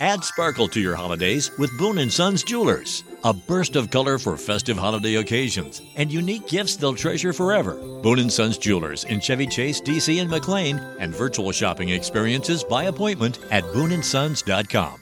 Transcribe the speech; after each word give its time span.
Add 0.00 0.24
sparkle 0.24 0.68
to 0.68 0.78
your 0.78 0.94
holidays 0.94 1.50
with 1.58 1.76
Boone 1.78 2.10
& 2.10 2.10
Sons 2.10 2.44
Jewelers. 2.44 3.02
A 3.24 3.32
burst 3.32 3.76
of 3.76 3.90
color 3.90 4.18
for 4.18 4.36
festive 4.36 4.76
holiday 4.76 5.16
occasions 5.16 5.80
and 5.96 6.12
unique 6.12 6.46
gifts 6.46 6.76
they'll 6.76 6.94
treasure 6.94 7.32
forever. 7.32 7.78
Boone 8.02 8.28
& 8.28 8.30
Sons 8.30 8.58
Jewelers 8.58 9.04
in 9.04 9.20
Chevy 9.20 9.46
Chase, 9.46 9.80
DC 9.80 10.20
and 10.20 10.30
McLean 10.30 10.78
and 11.00 11.14
virtual 11.14 11.50
shopping 11.50 11.88
experiences 11.90 12.62
by 12.62 12.84
appointment 12.84 13.38
at 13.50 13.64
booneandsons.com. 13.72 15.00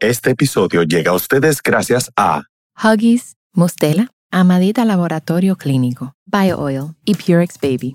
Este 0.00 0.30
episodio 0.30 0.82
llega 0.82 1.10
a 1.10 1.14
ustedes 1.14 1.60
gracias 1.60 2.10
a 2.16 2.44
Huggies, 2.76 3.34
Mustela, 3.54 4.08
Amadita 4.32 4.84
Laboratorio 4.84 5.56
Clínico, 5.56 6.12
BioOil 6.26 6.94
y 7.04 7.14
Purex 7.14 7.58
Baby. 7.60 7.94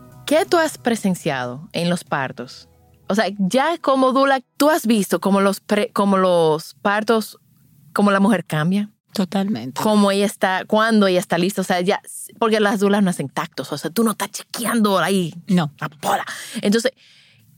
¿qué 0.31 0.45
tú 0.45 0.55
has 0.57 0.77
presenciado 0.77 1.67
en 1.73 1.89
los 1.89 2.05
partos? 2.05 2.69
O 3.09 3.15
sea, 3.15 3.25
ya 3.37 3.77
como 3.79 4.13
dula, 4.13 4.39
tú 4.55 4.69
has 4.69 4.87
visto 4.87 5.19
como 5.19 5.41
los, 5.41 5.59
pre- 5.59 5.91
como 5.91 6.15
los 6.17 6.75
partos, 6.81 7.37
como 7.93 8.11
la 8.11 8.21
mujer 8.21 8.45
cambia, 8.45 8.89
Totalmente. 9.13 9.81
cómo 9.81 10.09
ella 10.09 10.25
está, 10.25 10.63
cuando 10.65 11.07
ella 11.07 11.19
está 11.19 11.37
lista, 11.37 11.59
o 11.59 11.65
sea, 11.65 11.81
ya, 11.81 12.01
porque 12.39 12.61
las 12.61 12.79
dulas 12.79 13.03
no 13.03 13.09
hacen 13.09 13.27
tactos, 13.27 13.73
o 13.73 13.77
sea, 13.77 13.91
tú 13.91 14.05
no 14.05 14.11
estás 14.11 14.31
chequeando 14.31 14.97
ahí 14.99 15.33
No. 15.47 15.73
la 15.81 15.89
pola. 15.89 16.25
Entonces, 16.61 16.93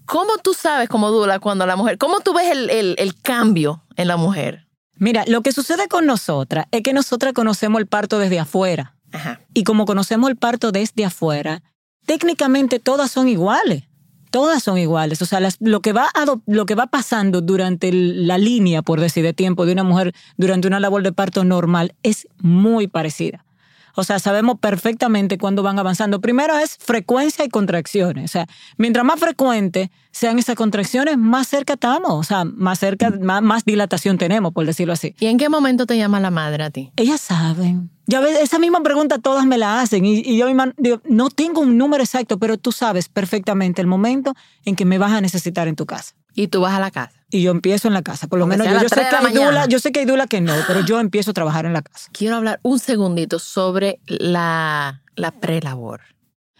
¿cómo 0.05 0.31
tú 0.43 0.55
sabes 0.55 0.89
como 0.89 1.11
dula 1.11 1.37
cuando 1.39 1.67
la 1.67 1.75
mujer, 1.75 1.99
cómo 1.99 2.21
tú 2.21 2.33
ves 2.33 2.49
el, 2.51 2.71
el- 2.71 2.95
el 2.97 3.13
cambio 3.21 3.83
en 3.97 4.07
la 4.07 4.17
mujer? 4.17 4.67
Mira, 4.95 5.25
lo 5.27 5.41
que 5.41 5.51
sucede 5.51 5.87
con 5.87 6.07
nosotras 6.07 6.65
es 6.71 6.81
que 6.81 6.93
nosotras 6.93 7.33
conocemos 7.33 7.79
el 7.79 7.85
parto 7.85 8.17
desde 8.17 8.39
afuera. 8.39 8.95
Ajá. 9.11 9.41
Y 9.53 9.63
como 9.63 9.85
conocemos 9.85 10.27
el 10.31 10.37
parto 10.37 10.71
desde 10.71 11.05
afuera, 11.05 11.61
técnicamente 12.05 12.79
todas 12.79 13.11
son 13.11 13.27
iguales. 13.27 13.83
Todas 14.31 14.63
son 14.63 14.79
iguales. 14.79 15.21
O 15.21 15.27
sea, 15.27 15.39
las- 15.39 15.57
lo, 15.59 15.81
que 15.81 15.93
va 15.93 16.09
lo 16.47 16.65
que 16.65 16.73
va 16.73 16.87
pasando 16.87 17.41
durante 17.41 17.91
la 17.93 18.37
línea, 18.39 18.81
por 18.81 18.99
decir, 18.99 19.23
de 19.23 19.33
tiempo 19.33 19.65
de 19.67 19.73
una 19.73 19.83
mujer 19.83 20.13
durante 20.37 20.67
una 20.67 20.79
labor 20.79 21.03
de 21.03 21.11
parto 21.11 21.43
normal 21.43 21.93
es 22.01 22.27
muy 22.39 22.87
parecida. 22.87 23.45
O 23.95 24.03
sea, 24.03 24.17
sabemos 24.17 24.57
perfectamente 24.59 25.37
cuándo 25.37 25.61
van 25.61 25.77
avanzando. 25.77 26.19
Primero 26.19 26.57
es 26.57 26.77
frecuencia 26.79 27.45
y 27.45 27.49
contracciones. 27.49 28.25
O 28.25 28.27
sea, 28.33 28.47
mientras 28.75 29.05
más 29.05 29.19
frecuentes 29.19 29.89
sean 30.09 30.39
esas 30.39 30.55
contracciones, 30.55 31.15
más 31.19 31.47
cerca 31.47 31.73
estamos. 31.73 32.11
O 32.13 32.23
sea, 32.23 32.43
más 32.43 32.79
cerca, 32.79 33.11
más, 33.11 33.43
más 33.43 33.65
dilatación 33.65 34.17
tenemos, 34.17 34.51
por 34.51 34.65
decirlo 34.65 34.93
así. 34.93 35.13
¿Y 35.19 35.27
en 35.27 35.37
qué 35.37 35.47
momento 35.47 35.85
te 35.85 35.95
llama 35.95 36.19
la 36.19 36.31
madre 36.31 36.63
a 36.63 36.71
ti? 36.71 36.91
Ellas 36.95 37.21
saben. 37.21 37.91
Ya 38.05 38.19
ves, 38.19 38.39
esa 38.39 38.59
misma 38.59 38.81
pregunta 38.81 39.17
todas 39.17 39.45
me 39.45 39.57
la 39.57 39.79
hacen 39.79 40.05
y, 40.05 40.19
y 40.19 40.37
yo 40.37 40.47
misma 40.47 40.73
digo, 40.77 41.01
no 41.05 41.29
tengo 41.29 41.61
un 41.61 41.77
número 41.77 42.03
exacto, 42.03 42.37
pero 42.37 42.57
tú 42.57 42.71
sabes 42.71 43.07
perfectamente 43.07 43.81
el 43.81 43.87
momento 43.87 44.33
en 44.65 44.75
que 44.75 44.85
me 44.85 44.97
vas 44.97 45.11
a 45.11 45.21
necesitar 45.21 45.67
en 45.67 45.75
tu 45.75 45.85
casa. 45.85 46.13
Y 46.35 46.47
tú 46.47 46.61
vas 46.61 46.73
a 46.73 46.79
la 46.79 46.91
casa. 46.91 47.13
Y 47.29 47.41
yo 47.43 47.51
empiezo 47.51 47.87
en 47.87 47.93
la 47.93 48.01
casa. 48.01 48.27
Por 48.27 48.39
lo 48.39 48.45
Aunque 48.45 48.57
menos 48.57 48.73
yo, 48.73 48.79
a 48.79 48.81
yo 48.83 48.89
sé 48.89 49.07
que 49.09 49.15
hay 49.15 49.33
dula, 49.33 49.65
yo 49.67 49.79
sé 49.79 49.91
que 49.91 49.99
hay 50.01 50.05
dula 50.05 50.27
que 50.27 50.41
no, 50.41 50.53
pero 50.67 50.81
yo 50.81 50.99
empiezo 50.99 51.31
a 51.31 51.33
trabajar 51.33 51.65
en 51.65 51.73
la 51.73 51.81
casa. 51.81 52.09
Quiero 52.11 52.35
hablar 52.35 52.59
un 52.63 52.79
segundito 52.79 53.39
sobre 53.39 53.99
la, 54.05 55.01
la 55.15 55.31
prelabor. 55.31 56.01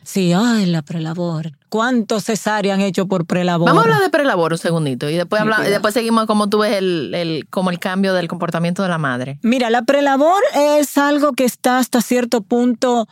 Sí, 0.04 0.34
ay, 0.34 0.66
la 0.66 0.82
prelabor. 0.82 1.52
¿Cuántos 1.70 2.26
cesáreas 2.26 2.76
han 2.76 2.82
hecho 2.82 3.08
por 3.08 3.26
prelabor? 3.26 3.68
Vamos 3.68 3.84
a 3.84 3.86
hablar 3.86 4.02
de 4.02 4.10
prelabor 4.10 4.52
un 4.52 4.58
segundito 4.58 5.10
y 5.10 5.16
después, 5.16 5.40
Sí, 5.40 5.44
habla- 5.44 5.56
cuidado. 5.58 5.72
después 5.72 5.94
seguimos 5.94 6.26
cómo 6.26 6.50
tú 6.50 6.60
ves 6.60 6.74
el, 6.78 7.14
el, 7.16 7.48
como 7.50 7.70
el 7.70 7.80
cambio 7.80 8.14
del 8.14 8.28
comportamiento 8.28 8.84
de 8.84 8.90
la 8.90 8.98
madre. 8.98 9.40
Mira, 9.42 9.70
la 9.70 9.84
prelabor 9.84 10.42
es 10.56 10.98
algo 10.98 11.32
que 11.34 11.46
está 11.46 11.80
hasta 11.80 12.02
cierto 12.02 12.42
punto 12.42 13.08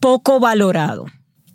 poco 0.00 0.38
valorado. 0.40 1.06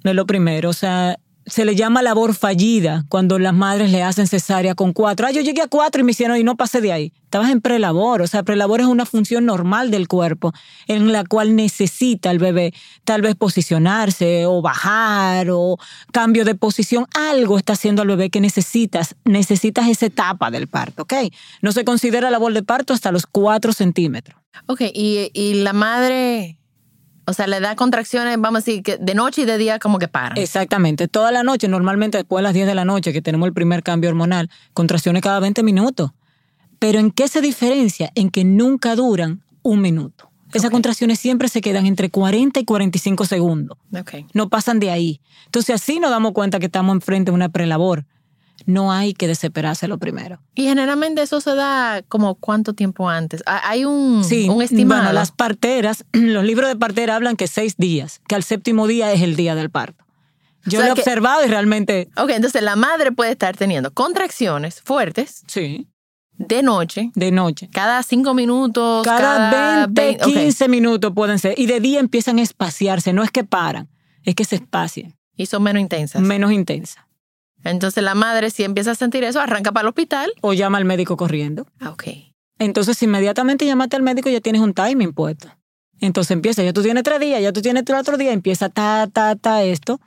Es 0.04 0.14
lo 0.16 0.26
primero. 0.26 0.70
O 0.70 0.74
sea, 0.74 1.18
se 1.46 1.64
le 1.64 1.76
llama 1.76 2.02
labor 2.02 2.34
fallida 2.34 3.06
cuando 3.08 3.38
las 3.38 3.54
madres 3.54 3.92
le 3.92 4.02
hacen 4.02 4.28
cesárea 4.28 4.74
con 4.74 4.94
cuatro. 4.94 5.28
Ah, 5.28 5.32
yo 5.32 5.42
llegué 5.42 5.62
a 5.62 5.68
cuatro 5.68 6.02
y 6.02 6.04
me 6.04 6.12
hicieron 6.12 6.38
y 6.38 6.44
no 6.44 6.56
pasé 6.58 6.82
de 6.82 6.92
ahí. 6.92 7.14
Estabas 7.24 7.52
en 7.52 7.62
prelabor. 7.62 8.22
O 8.22 8.28
sea, 8.28 8.44
prelabor 8.44 8.82
es 8.82 8.88
una 8.88 9.06
función 9.06 9.46
normal 9.46 9.92
del 9.92 10.08
cuerpo 10.08 10.54
en 10.88 11.12
la 11.12 11.24
cual 11.24 11.56
necesita 11.56 12.32
el 12.32 12.40
bebé 12.40 12.74
tal 13.04 13.22
vez 13.22 13.36
posicionarse 13.36 14.46
o 14.48 14.62
bajar 14.62 15.48
o 15.52 15.78
cambio 16.12 16.46
de 16.46 16.56
posición. 16.56 17.06
Algo 17.14 17.58
está 17.58 17.74
haciendo 17.74 18.02
al 18.02 18.08
bebé 18.08 18.30
que 18.30 18.42
necesitas. 18.42 19.16
Necesitas 19.24 19.88
esa 19.88 20.08
etapa 20.08 20.50
del 20.50 20.68
parto, 20.68 21.04
¿ok? 21.04 21.14
No 21.62 21.72
se 21.72 21.86
considera 21.86 22.32
labor 22.32 22.54
de 22.54 22.64
parto 22.64 22.94
hasta 22.94 23.12
los 23.12 23.28
cuatro 23.28 23.72
centímetros. 23.72 24.40
Ok, 24.68 24.82
y, 24.94 25.30
y 25.34 25.56
la 25.56 25.74
madre, 25.74 26.58
o 27.28 27.34
sea, 27.34 27.48
le 27.48 27.60
da 27.60 27.76
contracciones, 27.76 28.40
vamos 28.40 28.60
a 28.60 28.66
decir, 28.66 28.84
que 28.84 28.98
de 28.98 29.16
noche 29.16 29.42
y 29.42 29.46
de 29.46 29.58
día 29.58 29.80
como 29.80 30.00
que 30.00 30.08
paran. 30.08 30.38
Exactamente. 30.38 31.08
Toda 31.08 31.32
la 31.32 31.44
noche, 31.44 31.68
normalmente 31.68 32.18
después 32.18 32.40
de 32.40 32.44
las 32.44 32.54
10 32.54 32.68
de 32.68 32.76
la 32.76 32.86
noche, 32.86 33.14
que 33.14 33.22
tenemos 33.22 33.48
el 33.48 33.54
primer 33.54 33.84
cambio 33.84 34.10
hormonal, 34.10 34.50
contracciones 34.74 35.22
cada 35.22 35.40
20 35.40 35.64
minutos. 35.64 36.12
Pero 36.80 37.00
¿en 37.00 37.12
qué 37.12 37.28
se 37.28 37.42
diferencia? 37.42 38.12
En 38.16 38.30
que 38.30 38.44
nunca 38.44 38.96
duran 38.96 39.42
un 39.64 39.82
minuto. 39.82 40.30
Esas 40.54 40.70
contracciones 40.70 41.20
siempre 41.20 41.50
se 41.50 41.60
quedan 41.60 41.86
entre 41.86 42.10
40 42.10 42.62
y 42.62 42.66
45 42.66 43.26
segundos. 43.26 43.78
Ok. 43.94 44.26
No 44.34 44.48
pasan 44.48 44.80
de 44.80 44.90
ahí. 44.90 45.20
Entonces 45.46 45.76
así 45.76 46.00
nos 46.00 46.12
damos 46.12 46.32
cuenta 46.32 46.60
que 46.60 46.68
estamos 46.68 46.94
enfrente 46.94 47.32
de 47.32 47.36
una 47.36 47.50
prelabor. 47.50 48.06
No 48.66 48.92
hay 48.92 49.14
que 49.14 49.28
desesperarse 49.28 49.88
lo 49.88 49.98
primero. 49.98 50.40
Y 50.56 50.64
generalmente 50.64 51.22
eso 51.22 51.40
se 51.42 51.54
da 51.56 52.02
como 52.08 52.36
cuánto 52.36 52.74
tiempo 52.74 53.10
antes. 53.10 53.44
Hay 53.46 53.86
un, 53.86 54.24
Sí, 54.24 54.50
un 54.50 54.62
estimado. 54.62 55.02
Bueno, 55.04 55.14
las 55.14 55.32
parteras, 55.32 56.06
los 56.14 56.44
libros 56.44 56.70
de 56.70 56.76
partera 56.76 57.16
hablan 57.16 57.36
que 57.36 57.48
seis 57.48 57.76
días, 57.78 58.22
que 58.28 58.36
al 58.36 58.44
séptimo 58.44 58.88
día 58.88 59.12
es 59.12 59.22
el 59.22 59.36
día 59.36 59.56
del 59.56 59.70
parto. 59.70 60.04
Yo 60.66 60.80
O 60.80 60.82
sea 60.82 60.88
lo 60.88 60.94
he 60.94 60.96
que- 60.96 61.02
observado 61.02 61.46
y 61.46 61.48
realmente, 61.48 62.10
Ok, 62.18 62.32
entonces 62.32 62.64
la 62.64 62.76
madre 62.76 63.12
puede 63.12 63.32
estar 63.32 63.56
teniendo 63.56 63.94
contracciones 63.94 64.82
fuertes 64.82 65.44
sí, 65.46 65.88
de 66.38 66.64
noche, 66.64 67.12
de 67.14 67.32
noche. 67.32 67.70
cada 67.72 68.02
cinco 68.02 68.34
minutos, 68.34 69.06
Cada 69.06 69.86
20, 69.86 70.02
vein- 70.02 70.18
ok. 70.22 70.34
15 70.34 70.68
minutos 70.68 71.12
pueden 71.14 71.38
ser. 71.38 71.54
Y 71.60 71.68
de 71.68 71.80
día 71.80 72.00
empiezan 72.00 72.40
a 72.40 72.42
espaciarse. 72.42 73.14
No 73.14 73.22
es 73.22 73.30
que 73.30 73.44
paran, 73.44 73.90
es 74.24 74.34
que 74.34 74.44
se 74.44 74.56
espacian. 74.56 75.16
Y 75.38 75.46
son 75.46 75.62
menos 75.62 75.82
intensas. 75.82 76.22
Menos 76.22 76.52
intensa. 76.52 77.08
Entonces 77.66 78.04
la 78.04 78.16
madre, 78.16 78.50
si 78.52 78.64
empieza 78.64 78.92
a 78.92 78.96
sentir 78.96 79.24
eso, 79.24 79.42
arranca 79.42 79.72
para 79.72 79.82
el 79.84 79.90
hospital. 79.90 80.32
O 80.42 80.54
llama 80.54 80.78
al 80.78 80.86
médico 80.86 81.18
corriendo. 81.18 81.68
Ah, 81.80 81.90
Ok. 81.90 82.04
Entonces, 82.58 83.04
inmediatamente 83.04 83.66
llamaste 83.66 83.98
al 83.98 84.02
médico, 84.02 84.30
ya 84.30 84.40
tienes 84.40 84.62
un 84.62 84.74
timing 84.74 85.12
puesto. 85.12 85.50
Entonces 86.00 86.32
empieza, 86.32 86.64
ya 86.64 86.72
tú 86.72 86.82
tienes 86.84 87.04
tres 87.04 87.20
días, 87.20 87.42
ya 87.42 87.52
tú 87.52 87.62
tienes 87.62 87.84
el 87.86 87.96
otro 87.96 88.16
día, 88.18 88.32
empieza 88.32 88.70
ta, 88.70 89.08
ta, 89.12 89.36
ta, 89.36 89.64
esto. 89.64 90.00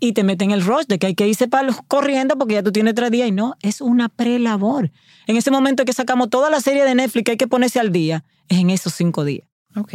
Y 0.00 0.12
te 0.14 0.24
meten 0.24 0.52
el 0.52 0.64
rush 0.64 0.86
de 0.88 0.98
que 0.98 1.08
hay 1.08 1.14
que 1.14 1.28
irse 1.28 1.48
para 1.48 1.64
los 1.64 1.76
corriendo 1.86 2.36
porque 2.38 2.54
ya 2.54 2.62
tú 2.62 2.72
tienes 2.72 2.94
tres 2.94 3.10
días. 3.10 3.28
Y 3.28 3.32
no, 3.32 3.56
es 3.60 3.82
una 3.82 4.08
prelabor. 4.08 4.90
En 5.26 5.36
ese 5.36 5.50
momento 5.50 5.84
que 5.84 5.92
sacamos 5.92 6.30
toda 6.30 6.48
la 6.48 6.60
serie 6.60 6.84
de 6.84 6.94
Netflix 6.94 7.24
que 7.24 7.30
hay 7.32 7.36
que 7.36 7.46
ponerse 7.46 7.78
al 7.78 7.92
día, 7.92 8.24
es 8.48 8.58
en 8.58 8.70
esos 8.70 8.94
cinco 8.94 9.24
días, 9.24 9.46
Ok. 9.76 9.94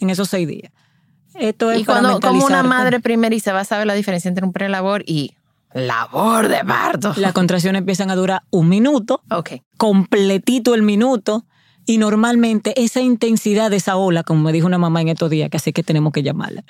en 0.00 0.10
esos 0.10 0.28
seis 0.28 0.46
días. 0.46 0.70
Esto 1.34 1.70
es 1.70 1.80
Y 1.80 1.84
cuando, 1.84 2.20
como 2.20 2.44
una 2.44 2.62
madre 2.62 3.00
primeriza 3.00 3.52
va 3.54 3.60
a 3.60 3.64
saber 3.64 3.86
la 3.86 3.94
diferencia 3.94 4.28
entre 4.28 4.44
un 4.44 4.52
prelabor 4.52 5.02
y 5.06 5.34
labor 5.74 6.48
de 6.48 6.64
parto. 6.64 7.12
Las 7.16 7.32
contracciones 7.32 7.80
empiezan 7.80 8.10
a 8.10 8.16
durar 8.16 8.42
un 8.50 8.68
minuto, 8.68 9.22
Ok. 9.30 9.50
completito 9.76 10.74
el 10.74 10.82
minuto, 10.82 11.44
y 11.84 11.96
normalmente 11.96 12.74
esa 12.82 13.00
intensidad 13.00 13.70
de 13.70 13.76
esa 13.76 13.96
ola, 13.96 14.22
como 14.22 14.42
me 14.42 14.52
dijo 14.52 14.66
una 14.66 14.76
mamá 14.76 15.00
en 15.00 15.08
estos 15.08 15.30
días, 15.30 15.48
que 15.48 15.56
así 15.56 15.72
que 15.72 15.82
tenemos 15.82 16.12
que 16.12 16.22
llamarla, 16.22 16.62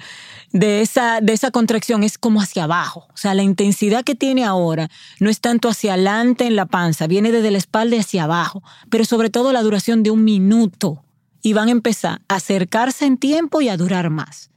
de 0.52 0.80
esa, 0.80 1.20
de 1.20 1.32
esa 1.32 1.50
contracción 1.50 2.04
es 2.04 2.18
como 2.18 2.40
hacia 2.40 2.64
abajo. 2.64 3.08
O 3.12 3.16
sea, 3.16 3.34
la 3.34 3.42
intensidad 3.42 4.04
que 4.04 4.14
tiene 4.14 4.44
ahora 4.44 4.88
no 5.18 5.28
es 5.28 5.40
tanto 5.40 5.68
hacia 5.68 5.94
adelante 5.94 6.46
en 6.46 6.54
la 6.54 6.66
panza, 6.66 7.08
viene 7.08 7.32
desde 7.32 7.50
la 7.50 7.58
espalda 7.58 7.98
hacia 7.98 8.24
abajo, 8.24 8.62
pero 8.90 9.04
sobre 9.04 9.28
todo 9.28 9.52
la 9.52 9.62
duración 9.62 10.04
de 10.04 10.12
un 10.12 10.22
minuto. 10.22 11.02
Y 11.42 11.52
van 11.52 11.68
a 11.68 11.72
empezar 11.72 12.20
a 12.28 12.36
acercarse 12.36 13.04
en 13.04 13.16
tiempo 13.16 13.60
y 13.60 13.68
a 13.68 13.76
durar 13.76 14.10
más. 14.10 14.50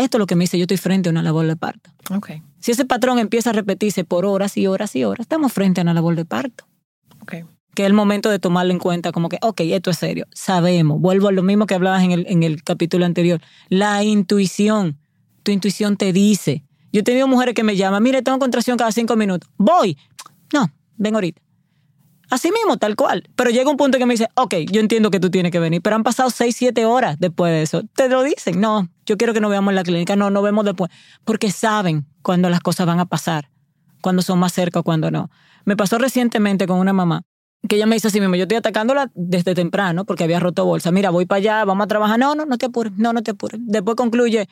Esto 0.00 0.16
es 0.16 0.20
lo 0.20 0.26
que 0.26 0.34
me 0.34 0.44
dice, 0.44 0.58
yo 0.58 0.64
estoy 0.64 0.78
frente 0.78 1.08
a 1.08 1.12
una 1.12 1.22
labor 1.22 1.46
de 1.46 1.56
parto. 1.56 1.90
Ok. 2.10 2.30
Si 2.58 2.72
ese 2.72 2.86
patrón 2.86 3.18
empieza 3.18 3.50
a 3.50 3.52
repetirse 3.52 4.04
por 4.04 4.24
horas 4.24 4.56
y 4.56 4.66
horas 4.66 4.96
y 4.96 5.04
horas, 5.04 5.20
estamos 5.20 5.52
frente 5.52 5.80
a 5.80 5.82
una 5.82 5.92
labor 5.92 6.16
de 6.16 6.24
parto. 6.24 6.64
Ok. 7.20 7.34
Que 7.74 7.82
es 7.82 7.86
el 7.86 7.92
momento 7.92 8.30
de 8.30 8.38
tomarlo 8.38 8.72
en 8.72 8.78
cuenta 8.78 9.12
como 9.12 9.28
que, 9.28 9.38
ok, 9.42 9.60
esto 9.60 9.90
es 9.90 9.98
serio. 9.98 10.26
Sabemos, 10.32 11.00
vuelvo 11.00 11.28
a 11.28 11.32
lo 11.32 11.42
mismo 11.42 11.66
que 11.66 11.74
hablabas 11.74 12.02
en 12.02 12.12
el, 12.12 12.26
en 12.28 12.42
el 12.42 12.62
capítulo 12.62 13.04
anterior. 13.04 13.40
La 13.68 14.02
intuición. 14.02 14.98
Tu 15.42 15.52
intuición 15.52 15.96
te 15.96 16.12
dice. 16.12 16.64
Yo 16.92 17.00
he 17.00 17.04
tenido 17.04 17.28
mujeres 17.28 17.54
que 17.54 17.62
me 17.62 17.76
llaman, 17.76 18.02
mire, 18.02 18.22
tengo 18.22 18.38
contracción 18.38 18.78
cada 18.78 18.92
cinco 18.92 19.16
minutos. 19.16 19.50
Voy. 19.58 19.98
No, 20.52 20.72
ven 20.96 21.14
ahorita. 21.14 21.42
Así 22.30 22.50
mismo, 22.52 22.76
tal 22.76 22.96
cual. 22.96 23.28
Pero 23.34 23.50
llega 23.50 23.70
un 23.70 23.76
punto 23.76 23.98
que 23.98 24.06
me 24.06 24.14
dice, 24.14 24.28
ok, 24.34 24.54
yo 24.70 24.80
entiendo 24.80 25.10
que 25.10 25.20
tú 25.20 25.30
tienes 25.30 25.52
que 25.52 25.58
venir, 25.58 25.82
pero 25.82 25.96
han 25.96 26.02
pasado 26.02 26.30
seis, 26.30 26.56
siete 26.56 26.84
horas 26.84 27.16
después 27.18 27.52
de 27.52 27.62
eso. 27.62 27.82
Te 27.94 28.08
lo 28.08 28.22
dicen, 28.22 28.60
no, 28.60 28.88
yo 29.04 29.16
quiero 29.16 29.34
que 29.34 29.40
nos 29.40 29.50
veamos 29.50 29.72
en 29.72 29.76
la 29.76 29.82
clínica, 29.82 30.16
no, 30.16 30.30
no 30.30 30.40
vemos 30.40 30.64
después. 30.64 30.90
Porque 31.24 31.50
saben 31.50 32.06
cuando 32.22 32.48
las 32.48 32.60
cosas 32.60 32.86
van 32.86 33.00
a 33.00 33.06
pasar, 33.06 33.50
cuando 34.00 34.22
son 34.22 34.38
más 34.38 34.52
cerca 34.52 34.80
o 34.80 34.82
cuando 34.82 35.10
no. 35.10 35.30
Me 35.64 35.76
pasó 35.76 35.98
recientemente 35.98 36.66
con 36.66 36.78
una 36.78 36.92
mamá 36.92 37.22
que 37.68 37.76
ella 37.76 37.86
me 37.86 37.96
dice 37.96 38.08
así 38.08 38.20
mismo, 38.20 38.36
yo 38.36 38.42
estoy 38.42 38.56
atacándola 38.56 39.10
desde 39.14 39.54
temprano 39.54 40.04
porque 40.04 40.24
había 40.24 40.40
roto 40.40 40.64
bolsa. 40.64 40.90
Mira, 40.92 41.10
voy 41.10 41.26
para 41.26 41.38
allá, 41.38 41.64
vamos 41.64 41.84
a 41.84 41.88
trabajar. 41.88 42.18
No, 42.18 42.34
no, 42.34 42.46
no 42.46 42.56
te 42.56 42.66
apures, 42.66 42.92
no, 42.96 43.12
no 43.12 43.22
te 43.22 43.32
apures. 43.32 43.60
Después 43.62 43.96
concluye, 43.96 44.48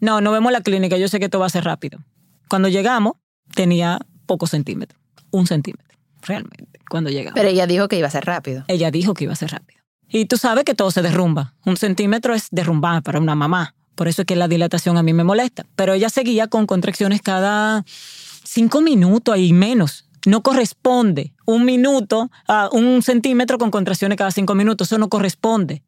no, 0.00 0.20
no 0.20 0.32
vemos 0.32 0.50
la 0.52 0.60
clínica, 0.60 0.96
yo 0.96 1.08
sé 1.08 1.18
que 1.18 1.26
esto 1.26 1.38
va 1.38 1.46
a 1.46 1.50
ser 1.50 1.64
rápido. 1.64 2.00
Cuando 2.48 2.68
llegamos, 2.68 3.14
tenía 3.54 4.00
pocos 4.26 4.50
centímetros, 4.50 5.00
un 5.30 5.46
centímetro, 5.46 5.93
realmente, 6.26 6.80
cuando 6.88 7.10
llegamos. 7.10 7.34
Pero 7.34 7.48
ella 7.48 7.66
dijo 7.66 7.88
que 7.88 7.98
iba 7.98 8.08
a 8.08 8.10
ser 8.10 8.24
rápido. 8.24 8.64
Ella 8.68 8.90
dijo 8.90 9.14
que 9.14 9.24
iba 9.24 9.32
a 9.32 9.36
ser 9.36 9.50
rápido. 9.50 9.80
Y 10.08 10.26
tú 10.26 10.36
sabes 10.36 10.64
que 10.64 10.74
todo 10.74 10.90
se 10.90 11.02
derrumba. 11.02 11.54
Un 11.64 11.76
centímetro 11.76 12.34
es 12.34 12.48
derrumbar 12.50 13.02
para 13.02 13.18
una 13.18 13.34
mamá. 13.34 13.74
Por 13.94 14.08
eso 14.08 14.22
es 14.22 14.26
que 14.26 14.36
la 14.36 14.48
dilatación 14.48 14.96
a 14.96 15.02
mí 15.02 15.12
me 15.12 15.24
molesta. 15.24 15.66
Pero 15.76 15.92
ella 15.92 16.08
seguía 16.08 16.46
con 16.48 16.66
contracciones 16.66 17.22
cada 17.22 17.84
cinco 18.44 18.80
minutos 18.80 19.36
y 19.38 19.52
menos. 19.52 20.06
No 20.26 20.42
corresponde 20.42 21.32
un 21.44 21.64
minuto 21.64 22.30
a 22.48 22.68
un 22.72 23.02
centímetro 23.02 23.58
con 23.58 23.70
contracciones 23.70 24.16
cada 24.16 24.30
cinco 24.30 24.54
minutos. 24.54 24.88
Eso 24.88 24.98
no 24.98 25.08
corresponde. 25.08 25.82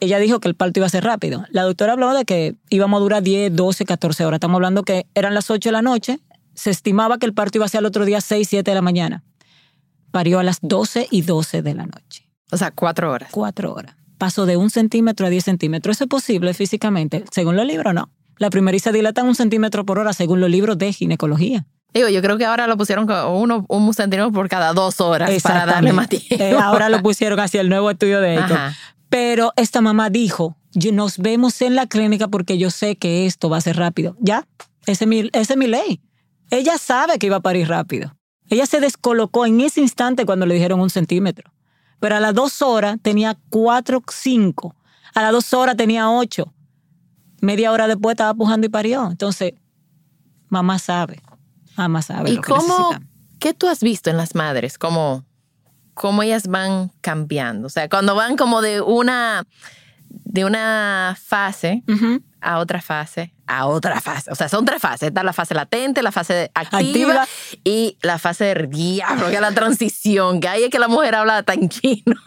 Ella 0.00 0.18
dijo 0.18 0.40
que 0.40 0.48
el 0.48 0.54
parto 0.54 0.78
iba 0.78 0.86
a 0.86 0.90
ser 0.90 1.04
rápido. 1.04 1.44
La 1.50 1.62
doctora 1.62 1.94
habló 1.94 2.12
de 2.12 2.24
que 2.24 2.54
íbamos 2.68 2.98
a 2.98 3.00
durar 3.00 3.22
10, 3.22 3.56
12, 3.56 3.84
14 3.86 4.26
horas. 4.26 4.36
Estamos 4.36 4.56
hablando 4.56 4.82
que 4.82 5.06
eran 5.14 5.32
las 5.32 5.50
8 5.50 5.68
de 5.68 5.72
la 5.72 5.82
noche. 5.82 6.20
Se 6.56 6.70
estimaba 6.70 7.18
que 7.18 7.26
el 7.26 7.34
parto 7.34 7.58
iba 7.58 7.66
a 7.66 7.68
ser 7.68 7.80
el 7.80 7.86
otro 7.86 8.04
día 8.04 8.20
6, 8.20 8.48
7 8.48 8.68
de 8.68 8.74
la 8.74 8.82
mañana. 8.82 9.22
Parió 10.10 10.40
a 10.40 10.42
las 10.42 10.58
12 10.62 11.06
y 11.10 11.22
12 11.22 11.62
de 11.62 11.74
la 11.74 11.86
noche. 11.86 12.28
O 12.50 12.56
sea, 12.56 12.72
cuatro 12.72 13.12
horas. 13.12 13.28
Cuatro 13.30 13.72
horas. 13.72 13.94
Pasó 14.18 14.46
de 14.46 14.56
un 14.56 14.70
centímetro 14.70 15.26
a 15.26 15.30
10 15.30 15.44
centímetros. 15.44 15.96
¿Eso 15.96 16.04
es 16.04 16.10
posible 16.10 16.54
físicamente? 16.54 17.24
Según 17.30 17.56
los 17.56 17.66
libros, 17.66 17.94
no. 17.94 18.10
La 18.38 18.50
primeriza 18.50 18.92
dilata 18.92 19.22
un 19.22 19.34
centímetro 19.34 19.84
por 19.84 19.98
hora 19.98 20.12
según 20.12 20.40
los 20.40 20.50
libros 20.50 20.76
de 20.78 20.92
ginecología. 20.92 21.66
Digo, 21.92 22.08
yo 22.08 22.20
creo 22.20 22.36
que 22.36 22.44
ahora 22.44 22.66
lo 22.66 22.76
pusieron 22.76 23.06
uno, 23.30 23.64
un 23.68 23.94
centímetro 23.94 24.32
por 24.32 24.48
cada 24.48 24.72
dos 24.72 25.00
horas 25.00 25.30
para 25.42 25.64
darle 25.64 25.92
más 25.92 26.08
tiempo. 26.08 26.26
Eh, 26.30 26.52
ahora 26.52 26.88
lo 26.88 27.02
pusieron 27.02 27.40
hacia 27.40 27.60
el 27.60 27.68
nuevo 27.68 27.90
estudio 27.90 28.20
de 28.20 28.36
esto. 28.36 28.54
Pero 29.08 29.52
esta 29.56 29.80
mamá 29.80 30.10
dijo, 30.10 30.56
nos 30.92 31.18
vemos 31.18 31.60
en 31.62 31.74
la 31.74 31.86
clínica 31.86 32.28
porque 32.28 32.58
yo 32.58 32.70
sé 32.70 32.96
que 32.96 33.26
esto 33.26 33.48
va 33.48 33.58
a 33.58 33.60
ser 33.60 33.76
rápido. 33.76 34.16
Ya, 34.20 34.46
ese 34.86 35.04
es 35.04 35.08
mi, 35.08 35.30
ese 35.32 35.54
es 35.54 35.56
mi 35.56 35.66
ley. 35.66 36.00
Ella 36.50 36.78
sabe 36.78 37.18
que 37.18 37.26
iba 37.26 37.36
a 37.36 37.40
parir 37.40 37.68
rápido. 37.68 38.16
Ella 38.48 38.66
se 38.66 38.80
descolocó 38.80 39.46
en 39.46 39.60
ese 39.60 39.80
instante 39.80 40.24
cuando 40.24 40.46
le 40.46 40.54
dijeron 40.54 40.80
un 40.80 40.90
centímetro. 40.90 41.52
Pero 41.98 42.16
a 42.16 42.20
las 42.20 42.34
dos 42.34 42.62
horas 42.62 42.98
tenía 43.02 43.36
cuatro, 43.50 44.02
cinco. 44.08 44.76
A 45.14 45.22
las 45.22 45.32
dos 45.32 45.52
horas 45.54 45.76
tenía 45.76 46.10
ocho. 46.10 46.52
Media 47.40 47.72
hora 47.72 47.86
después 47.86 48.14
estaba 48.14 48.34
pujando 48.34 48.66
y 48.66 48.70
parió. 48.70 49.08
Entonces, 49.10 49.54
mamá 50.48 50.78
sabe. 50.78 51.20
Mamá 51.76 52.02
sabe. 52.02 52.30
¿Y 52.30 52.36
lo 52.36 52.42
que 52.42 52.48
cómo, 52.48 52.90
necesita. 52.90 53.06
qué 53.38 53.54
tú 53.54 53.68
has 53.68 53.80
visto 53.80 54.10
en 54.10 54.16
las 54.16 54.34
madres? 54.34 54.78
¿Cómo, 54.78 55.24
cómo 55.94 56.22
ellas 56.22 56.46
van 56.46 56.92
cambiando? 57.00 57.66
O 57.66 57.70
sea, 57.70 57.88
cuando 57.88 58.14
van 58.14 58.36
como 58.36 58.62
de 58.62 58.80
una, 58.80 59.46
de 60.08 60.44
una 60.44 61.16
fase. 61.20 61.82
A 62.46 62.58
otra 62.58 62.80
fase, 62.80 63.32
a 63.46 63.66
otra 63.66 64.00
fase. 64.00 64.30
O 64.30 64.34
sea, 64.36 64.48
son 64.48 64.64
tres 64.64 64.80
fases. 64.80 65.08
Está 65.08 65.22
la 65.24 65.32
fase 65.32 65.52
latente, 65.54 66.00
la 66.02 66.12
fase 66.12 66.50
activa, 66.54 67.22
Activa. 67.22 67.26
y 67.64 67.98
la 68.02 68.18
fase 68.18 68.44
de 68.54 68.66
diablo, 68.68 69.28
que 69.28 69.34
es 69.34 69.40
la 69.40 69.52
transición, 69.52 70.40
que 70.40 70.48
ahí 70.48 70.62
es 70.64 70.70
que 70.70 70.78
la 70.78 70.88
mujer 70.88 71.16
habla 71.16 71.42
tan 71.42 71.68
chino. 71.68 72.14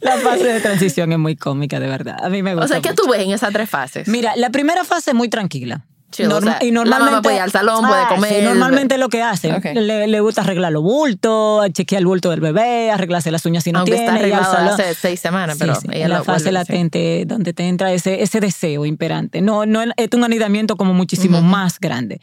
La 0.00 0.16
fase 0.18 0.44
de 0.44 0.60
transición 0.60 1.10
es 1.10 1.18
muy 1.18 1.34
cómica, 1.34 1.80
de 1.80 1.88
verdad. 1.88 2.18
A 2.22 2.28
mí 2.28 2.40
me 2.40 2.54
gusta. 2.54 2.66
o 2.66 2.68
sea, 2.68 2.80
¿qué 2.80 2.90
mucho. 2.90 3.02
tú 3.02 3.10
ves 3.10 3.20
en 3.20 3.32
esas 3.32 3.52
tres 3.52 3.68
fases? 3.68 4.06
Mira, 4.06 4.36
la 4.36 4.50
primera 4.50 4.84
fase 4.84 5.10
es 5.10 5.16
muy 5.16 5.28
tranquila. 5.28 5.84
Chill, 6.10 6.32
o 6.32 6.40
sea, 6.40 6.58
y 6.62 6.70
la 6.70 6.72
normalmente, 6.72 7.10
mamá 7.10 7.22
puede 7.22 7.36
ir 7.36 7.42
al 7.42 7.50
salón, 7.52 7.86
puede 7.86 8.00
Ah, 8.02 8.08
comer. 8.08 8.30
sí, 8.30 8.42
normalmente 8.42 8.96
lo 8.96 9.08
que 9.10 9.22
hacen, 9.22 9.60
le, 9.74 10.06
le 10.06 10.20
gusta 10.20 10.40
arreglar 10.40 10.72
los 10.72 10.82
bultos, 10.82 11.68
chequear 11.72 12.00
el 12.00 12.06
bulto 12.06 12.30
del 12.30 12.40
bebé, 12.40 12.90
arreglarse 12.90 13.30
las 13.30 13.44
uñas 13.44 13.62
si 13.64 13.72
no 13.72 13.80
Aunque 13.80 13.92
tiene. 13.92 14.06
está 14.06 14.18
arreglado 14.18 14.72
hace 14.72 14.94
seis 14.94 15.20
semanas, 15.20 15.56
Sí, 15.58 15.60
pero 15.60 15.74
sí, 15.74 15.86
ella 15.92 16.04
en 16.06 16.10
la 16.10 16.18
fase 16.24 16.44
vuelve, 16.44 16.52
latente 16.52 17.24
donde 17.26 17.52
te 17.52 17.68
entra 17.68 17.92
ese, 17.92 18.22
ese 18.22 18.40
deseo 18.40 18.86
imperante. 18.86 19.42
No, 19.42 19.66
no 19.66 19.82
es 19.82 20.08
un 20.14 20.24
anidamiento 20.24 20.76
como 20.76 20.94
muchísimo 20.94 21.42
más 21.42 21.78
grande. 21.78 22.20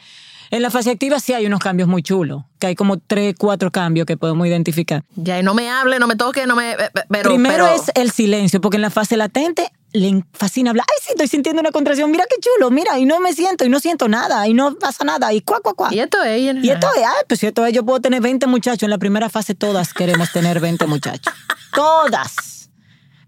En 0.50 0.62
la 0.62 0.70
fase 0.70 0.90
activa 0.92 1.18
sí 1.18 1.32
hay 1.32 1.44
unos 1.46 1.58
cambios 1.60 1.88
muy 1.88 2.02
chulos, 2.02 2.44
que 2.60 2.68
hay 2.68 2.74
como 2.76 2.98
tres, 2.98 3.34
cuatro 3.36 3.72
cambios 3.72 4.06
que 4.06 4.16
podemos 4.16 4.46
identificar. 4.46 5.02
Ya, 5.16 5.38
y 5.40 5.42
no 5.42 5.54
me 5.54 5.68
hable, 5.70 5.98
no 5.98 6.06
me 6.06 6.14
toque, 6.14 6.46
no 6.46 6.54
me... 6.54 6.76
Pero, 7.08 7.30
Primero 7.30 7.64
pero- 7.64 7.82
es 7.82 7.90
el 7.96 8.12
silencio, 8.12 8.60
porque 8.60 8.76
en 8.76 8.82
la 8.82 8.90
fase 8.90 9.16
latente 9.16 9.70
le 9.92 10.24
fascina 10.32 10.70
hablar. 10.70 10.86
Ay, 10.88 11.02
sí, 11.02 11.10
estoy 11.10 11.28
sintiendo 11.28 11.60
una 11.60 11.70
contracción. 11.70 12.10
Mira 12.10 12.24
qué 12.28 12.36
chulo, 12.40 12.70
mira, 12.70 12.98
y 12.98 13.04
no 13.04 13.20
me 13.20 13.32
siento, 13.32 13.64
y 13.64 13.68
no 13.68 13.80
siento 13.80 14.08
nada, 14.08 14.46
y 14.46 14.54
no 14.54 14.74
pasa 14.76 15.04
nada, 15.04 15.32
y 15.32 15.40
cuá, 15.40 15.60
cuá, 15.60 15.74
cuá. 15.74 15.94
Y 15.94 16.00
esto 16.00 16.22
es. 16.22 16.40
Y 16.62 16.70
esto 16.70 16.88
es, 16.96 17.02
ay, 17.02 17.24
pues 17.28 17.40
si 17.40 17.46
esto 17.46 17.64
es, 17.64 17.72
yo 17.72 17.84
puedo 17.84 18.00
tener 18.00 18.20
20 18.20 18.46
muchachos. 18.46 18.82
En 18.82 18.90
la 18.90 18.98
primera 18.98 19.28
fase 19.28 19.54
todas 19.54 19.92
queremos 19.94 20.32
tener 20.32 20.60
20 20.60 20.86
muchachos. 20.86 21.32
Todas. 21.74 22.70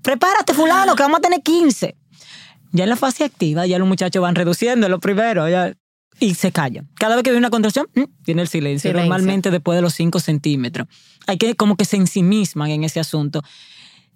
Prepárate, 0.03 0.55
fulano, 0.55 0.95
que 0.95 1.03
vamos 1.03 1.19
a 1.19 1.23
tener 1.23 1.43
15. 1.43 1.97
Ya 2.73 2.85
en 2.85 2.91
la 2.91 2.97
fase 2.97 3.25
activa, 3.25 3.67
ya 3.67 3.79
los 3.79 3.89
muchachos 3.89 4.23
van 4.23 4.35
reduciendo 4.35 4.89
lo 4.89 5.01
primero, 5.01 5.49
ya, 5.49 5.73
y 6.21 6.35
se 6.35 6.53
callan. 6.53 6.89
Cada 6.95 7.15
vez 7.15 7.23
que 7.23 7.31
viene 7.31 7.39
una 7.39 7.51
contracción, 7.51 7.89
mm, 7.95 8.03
tiene 8.25 8.43
el 8.43 8.49
silencio. 8.49 8.91
Silencio. 8.91 9.09
Normalmente 9.09 9.51
después 9.51 9.77
de 9.77 9.83
los 9.83 9.95
5 9.95 10.21
centímetros. 10.21 10.89
Hay 11.27 11.39
que 11.39 11.55
como 11.55 11.77
que 11.77 11.85
se 11.85 11.97
ensimisman 11.97 12.71
en 12.71 12.85
ese 12.85 13.01
asunto. 13.01 13.43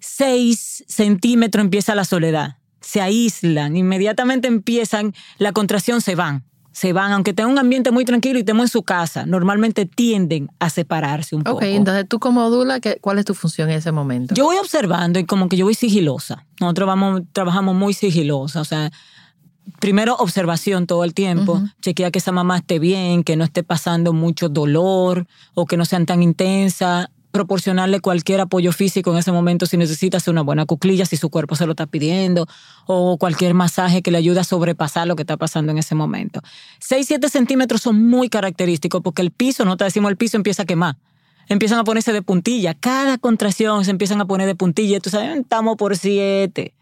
6 0.07 0.83
centímetros 0.87 1.63
empieza 1.63 1.95
la 1.95 2.03
soledad. 2.03 2.57
Se 2.81 2.99
aíslan, 2.99 3.77
inmediatamente 3.77 4.49
empiezan, 4.49 5.13
la 5.37 5.53
contracción 5.53 6.01
se 6.01 6.15
van. 6.15 6.43
Se 6.73 6.91
van, 6.91 7.11
aunque 7.13 7.33
tengan 7.33 7.51
un 7.53 7.59
ambiente 7.59 7.91
muy 7.91 8.03
tranquilo 8.03 8.37
y 8.37 8.41
estemos 8.41 8.63
en 8.65 8.67
su 8.69 8.83
casa, 8.83 9.25
normalmente 9.25 9.85
tienden 9.85 10.49
a 10.59 10.69
separarse 10.69 11.35
un 11.35 11.43
poco. 11.43 11.57
Ok, 11.57 11.63
entonces 11.63 12.05
tú 12.09 12.19
como 12.19 12.49
dula, 12.49 12.79
¿qué- 12.79 12.97
¿cuál 12.99 13.19
es 13.19 13.25
tu 13.25 13.33
función 13.33 13.69
en 13.69 13.77
ese 13.77 13.91
momento? 13.91 14.33
Yo 14.35 14.45
voy 14.45 14.57
observando 14.57 15.19
y 15.19 15.25
como 15.25 15.47
que 15.49 15.55
yo 15.55 15.65
voy 15.65 15.75
sigilosa. 15.75 16.45
Nosotros 16.59 16.87
vamos, 16.87 17.21
trabajamos 17.31 17.75
muy 17.75 17.93
sigilosa. 17.93 18.59
O 18.59 18.65
sea, 18.65 18.91
primero 19.79 20.15
observación 20.15 20.87
todo 20.87 21.03
el 21.05 21.13
tiempo. 21.13 21.61
Chequea 21.81 22.11
que 22.11 22.19
esa 22.19 22.31
mamá 22.31 22.57
esté 22.57 22.79
bien, 22.79 23.23
que 23.23 23.35
no 23.37 23.43
esté 23.45 23.63
pasando 23.63 24.11
mucho 24.11 24.49
dolor 24.49 25.27
o 25.53 25.65
que 25.65 25.77
no 25.77 25.85
sean 25.85 26.05
tan 26.05 26.21
intensas. 26.23 27.07
Proporcionarle 27.33 27.99
cualquier 27.99 28.41
apoyo 28.41 28.71
físico 28.71 29.11
en 29.11 29.17
ese 29.17 29.31
momento 29.31 29.65
si 29.65 29.75
necesita 29.75 30.17
hacer 30.17 30.31
una 30.31 30.43
buena 30.43 30.67
cuclilla, 30.67 31.05
si 31.05 31.17
su 31.17 31.31
cuerpo 31.31 31.55
se 31.55 31.65
lo 31.65 31.71
está 31.71 31.87
pidiendo, 31.87 32.45
o 32.85 33.17
cualquier 33.17 33.55
masaje 33.55 34.03
que 34.03 34.11
le 34.11 34.19
ayude 34.19 34.39
a 34.39 34.43
sobrepasar 34.43 35.07
lo 35.07 35.15
que 35.15 35.23
está 35.23 35.35
pasando 35.35 35.71
en 35.71 35.79
ese 35.79 35.95
momento. 35.95 36.41
6, 36.79 37.07
7 37.07 37.29
centímetros 37.29 37.81
son 37.81 38.07
muy 38.07 38.29
característicos 38.29 39.01
porque 39.01 39.23
el 39.23 39.31
piso, 39.31 39.65
no 39.65 39.77
te 39.77 39.83
decimos 39.83 40.11
el 40.11 40.17
piso, 40.17 40.37
empieza 40.37 40.61
a 40.61 40.65
quemar 40.65 40.95
empiezan 41.49 41.79
a 41.79 41.83
ponerse 41.83 42.13
de 42.13 42.21
puntilla. 42.21 42.73
Cada 42.73 43.17
contracción 43.17 43.83
se 43.83 43.91
empiezan 43.91 44.21
a 44.21 44.25
poner 44.25 44.47
de 44.47 44.55
puntilla. 44.55 44.99
Tú 45.01 45.09
sabes, 45.09 45.37
estamos 45.37 45.75
por 45.75 45.97
siete. 45.97 46.73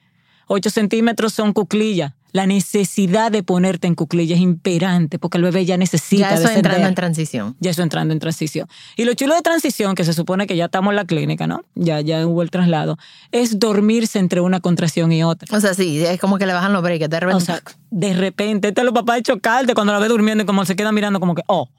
Ocho 0.54 0.70
centímetros 0.70 1.32
son 1.32 1.54
cuclillas. 1.54 2.12
La 2.34 2.46
necesidad 2.46 3.32
de 3.32 3.42
ponerte 3.42 3.88
en 3.88 3.96
cuclilla 3.96 4.36
es 4.36 4.42
imperante 4.42 5.18
porque 5.18 5.38
el 5.38 5.46
bebé 5.46 5.64
ya 5.64 5.78
necesita 5.78 6.28
ya 6.30 6.34
eso 6.34 6.42
descender. 6.42 6.66
entrando 6.66 6.88
en 6.90 6.96
transición. 6.96 7.56
Ya 7.62 7.72
eso 7.72 7.84
entrando 7.84 8.14
en 8.14 8.20
transición. 8.20 8.68
Y 8.98 9.06
lo 9.06 9.14
chulo 9.14 9.34
de 9.34 9.42
transición, 9.44 9.96
que 9.96 10.04
se 10.04 10.12
supone 10.12 10.48
que 10.48 10.58
ya 10.58 10.66
estamos 10.66 10.92
en 10.92 10.98
la 10.98 11.06
clínica, 11.06 11.48
¿no? 11.48 11.64
Ya, 11.76 12.02
ya 12.02 12.28
hubo 12.28 12.42
el 12.42 12.52
traslado, 12.52 12.98
es 13.32 13.60
dormirse 13.60 14.20
entre 14.20 14.42
una 14.42 14.60
contracción 14.60 15.14
y 15.14 15.24
otra. 15.24 15.56
O 15.56 15.62
sea, 15.62 15.74
sí, 15.74 16.04
es 16.04 16.20
como 16.20 16.38
que 16.38 16.46
le 16.46 16.52
bajan 16.52 16.74
los 16.74 16.84
breaks, 16.84 17.10
de 17.10 17.20
repente. 17.22 17.44
O 17.44 17.46
sea, 17.46 17.62
de 17.90 18.14
repente, 18.14 18.68
este 18.68 18.82
es 18.82 18.86
los 18.86 18.94
papás 18.94 19.16
de 19.18 19.24
chocarte 19.24 19.74
cuando 19.74 19.94
la 19.94 20.00
ve 20.00 20.10
durmiendo 20.10 20.44
y 20.44 20.46
como 20.46 20.66
se 20.66 20.76
queda 20.76 20.92
mirando 20.92 21.22
como 21.22 21.34
que, 21.34 21.44
oh. 21.48 21.70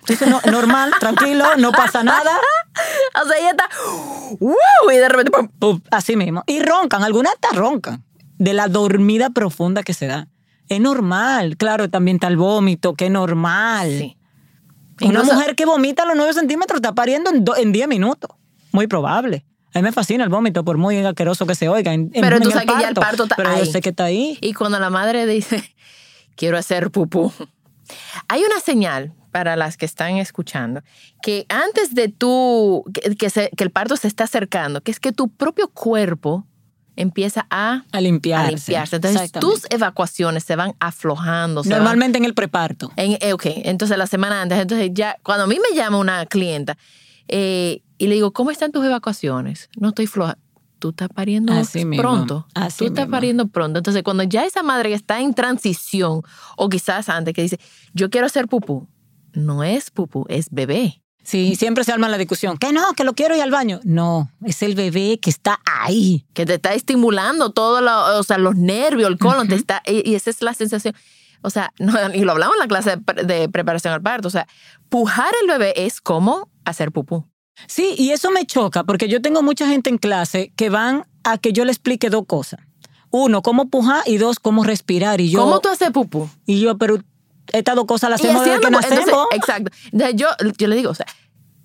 Entonces, 0.00 0.28
no, 0.28 0.40
normal, 0.50 0.92
tranquilo, 1.00 1.44
no 1.56 1.72
pasa 1.72 2.04
nada. 2.04 2.32
o 3.22 3.26
sea, 3.26 3.38
ella 3.38 3.50
está... 3.50 3.70
¡Wow! 4.38 4.90
Y 4.92 4.96
de 4.96 5.08
repente... 5.08 5.30
¡pum! 5.30 5.48
Pum, 5.58 5.80
Así 5.90 6.16
mismo. 6.16 6.44
Y 6.46 6.60
roncan, 6.60 7.02
algunas 7.02 7.32
hasta 7.32 7.56
roncan, 7.56 8.04
de 8.40 8.54
la 8.54 8.66
dormida 8.68 9.30
profunda 9.30 9.82
que 9.84 9.94
se 9.94 10.06
da. 10.06 10.26
Es 10.68 10.80
normal, 10.80 11.56
claro, 11.56 11.88
también 11.90 12.16
está 12.16 12.26
el 12.28 12.36
vómito, 12.36 12.94
que 12.94 13.04
es 13.06 13.10
normal. 13.10 13.88
Sí. 13.90 14.16
Una 15.02 15.20
Incluso- 15.20 15.34
mujer 15.34 15.54
que 15.54 15.66
vomita 15.66 16.02
a 16.02 16.06
los 16.06 16.16
9 16.16 16.32
centímetros 16.32 16.78
está 16.78 16.94
pariendo 16.94 17.30
en, 17.30 17.44
do- 17.44 17.56
en 17.56 17.70
10 17.72 17.86
minutos. 17.88 18.30
Muy 18.72 18.86
probable. 18.86 19.44
A 19.74 19.78
mí 19.78 19.82
me 19.82 19.92
fascina 19.92 20.24
el 20.24 20.30
vómito, 20.30 20.64
por 20.64 20.78
muy 20.78 20.98
asqueroso 20.98 21.46
que 21.46 21.54
se 21.54 21.68
oiga. 21.68 21.92
en- 21.92 22.10
Pero 22.10 22.36
en 22.36 22.42
tú 22.42 22.50
sabes 22.50 22.66
que 22.66 22.80
ya 22.80 22.88
el 22.88 22.94
parto 22.94 23.24
está 23.24 23.36
Pero 23.36 23.50
ahí. 23.50 23.58
yo 23.64 23.66
sé 23.70 23.80
que 23.80 23.90
está 23.90 24.04
ahí. 24.04 24.38
Y 24.40 24.52
cuando 24.54 24.78
la 24.80 24.90
madre 24.90 25.26
dice, 25.26 25.62
quiero 26.36 26.56
hacer 26.58 26.90
pupú, 26.90 27.32
hay 28.28 28.42
una 28.44 28.58
señal 28.60 29.12
para 29.32 29.54
las 29.56 29.76
que 29.76 29.86
están 29.86 30.16
escuchando, 30.16 30.82
que 31.22 31.46
antes 31.48 31.94
de 31.94 32.08
tú, 32.08 32.84
que, 32.92 33.14
que 33.16 33.30
se- 33.30 33.50
que 33.56 33.64
el 33.64 33.70
parto 33.70 33.96
se 33.96 34.08
está 34.08 34.24
acercando, 34.24 34.80
que 34.80 34.90
es 34.90 34.98
que 35.00 35.12
tu 35.12 35.28
propio 35.28 35.68
cuerpo 35.68 36.46
empieza 36.96 37.46
a, 37.50 37.84
A 37.92 38.00
limpiarse. 38.00 38.46
a 38.46 38.50
limpiarse. 38.50 38.96
Entonces 38.96 39.32
tus 39.32 39.66
evacuaciones 39.70 40.44
se 40.44 40.56
van 40.56 40.74
aflojando. 40.80 41.62
se 41.62 41.70
van- 41.70 41.78
Normalmente 41.78 42.18
en 42.18 42.24
el 42.24 42.34
preparto. 42.34 42.90
en, 42.96 43.16
eh, 43.20 43.32
ok, 43.32 43.46
entonces 43.64 43.96
la 43.96 44.06
semana 44.06 44.42
antes, 44.42 44.58
entonces 44.58 44.90
ya, 44.92 45.16
cuando 45.22 45.44
a 45.44 45.46
mí 45.46 45.56
me 45.70 45.76
llama 45.76 45.98
una 45.98 46.26
clienta 46.26 46.76
eh, 47.28 47.82
y 47.98 48.06
le 48.06 48.14
digo, 48.14 48.32
¿cómo 48.32 48.50
están 48.50 48.72
tus 48.72 48.84
evacuaciones? 48.84 49.68
No 49.78 49.88
estoy 49.90 50.06
floja. 50.06 50.36
Tú 50.78 50.90
estás 50.90 51.08
pariendo 51.14 51.52
Así 51.52 51.84
mismo, 51.84 52.02
pronto. 52.02 52.46
así 52.54 52.78
Tú 52.78 52.84
estás 52.86 53.04
mismo. 53.04 53.10
pariendo 53.16 53.48
pronto. 53.48 53.78
Entonces, 53.78 54.02
cuando 54.02 54.22
ya 54.22 54.44
esa 54.46 54.62
madre 54.62 54.94
está 54.94 55.20
en 55.20 55.34
transición, 55.34 56.22
o 56.56 56.68
quizás 56.70 57.10
antes 57.10 57.34
que 57.34 57.42
dice, 57.42 57.60
yo 57.92 58.08
quiero 58.08 58.26
hacer 58.26 58.48
pupú, 58.48 58.88
no 59.34 59.62
es 59.62 59.90
pupú, 59.90 60.24
es 60.30 60.48
bebé. 60.50 61.02
Sí, 61.22 61.54
siempre 61.54 61.84
se 61.84 61.92
arma 61.92 62.08
la 62.08 62.18
discusión. 62.18 62.56
Que 62.58 62.72
no, 62.72 62.92
que 62.94 63.04
lo 63.04 63.14
quiero 63.14 63.36
ir 63.36 63.42
al 63.42 63.50
baño. 63.50 63.80
No, 63.84 64.30
es 64.44 64.62
el 64.62 64.74
bebé 64.74 65.18
que 65.20 65.30
está 65.30 65.60
ahí. 65.64 66.26
que 66.34 66.46
te 66.46 66.54
está 66.54 66.72
estimulando 66.74 67.50
todo, 67.50 67.80
lo- 67.80 68.18
o 68.18 68.22
sea, 68.22 68.38
los 68.38 68.56
nervios, 68.56 69.08
el 69.10 69.18
colon, 69.18 69.46
te 69.48 69.54
está, 69.54 69.82
y, 69.86 70.14
esa 70.14 70.30
es 70.30 70.42
la 70.42 70.54
sensación. 70.54 70.94
O 71.42 71.50
sea, 71.50 71.72
no, 71.78 71.92
y 72.14 72.20
lo 72.24 72.32
hablamos 72.32 72.56
en 72.56 72.60
la 72.60 72.66
clase 72.68 72.96
de, 72.96 73.22
de 73.24 73.48
preparación 73.48 73.92
al 73.94 74.02
parto. 74.02 74.28
O 74.28 74.30
sea, 74.30 74.46
pujar 74.88 75.32
el 75.42 75.48
bebé 75.48 75.72
es 75.86 76.00
como 76.00 76.48
hacer 76.64 76.90
pupú. 76.92 77.26
Sí, 77.66 77.94
y 77.98 78.10
eso 78.10 78.30
me 78.30 78.46
choca 78.46 78.84
porque 78.84 79.08
yo 79.08 79.20
tengo 79.20 79.42
mucha 79.42 79.66
gente 79.66 79.90
en 79.90 79.98
clase 79.98 80.52
que 80.56 80.70
van 80.70 81.06
a 81.24 81.36
que 81.38 81.52
yo 81.52 81.64
le 81.64 81.72
explique 81.72 82.08
dos 82.10 82.24
cosas. 82.26 82.60
Uno, 83.10 83.42
cómo 83.42 83.68
pujar 83.68 84.02
y 84.06 84.18
dos, 84.18 84.38
cómo 84.38 84.64
respirar. 84.64 85.20
Y 85.20 85.30
yo, 85.30 85.40
¿Cómo 85.40 85.60
tú 85.60 85.68
haces 85.68 85.90
pupú? 85.90 86.30
Y 86.46 86.60
yo, 86.60 86.78
pero 86.78 86.98
estas 87.52 87.74
dos 87.76 87.84
cosas 87.86 88.10
las 88.10 88.20
hacemos 88.20 88.44
desde 88.44 88.58
que 88.60 88.66
pu- 88.66 88.68
entonces, 88.68 88.98
nacemos. 89.00 89.26
exacto. 89.32 89.70
Entonces, 89.92 90.16
yo, 90.16 90.26
yo 90.58 90.68
le 90.68 90.76
digo, 90.76 90.90
o 90.90 90.94
sea, 90.94 91.06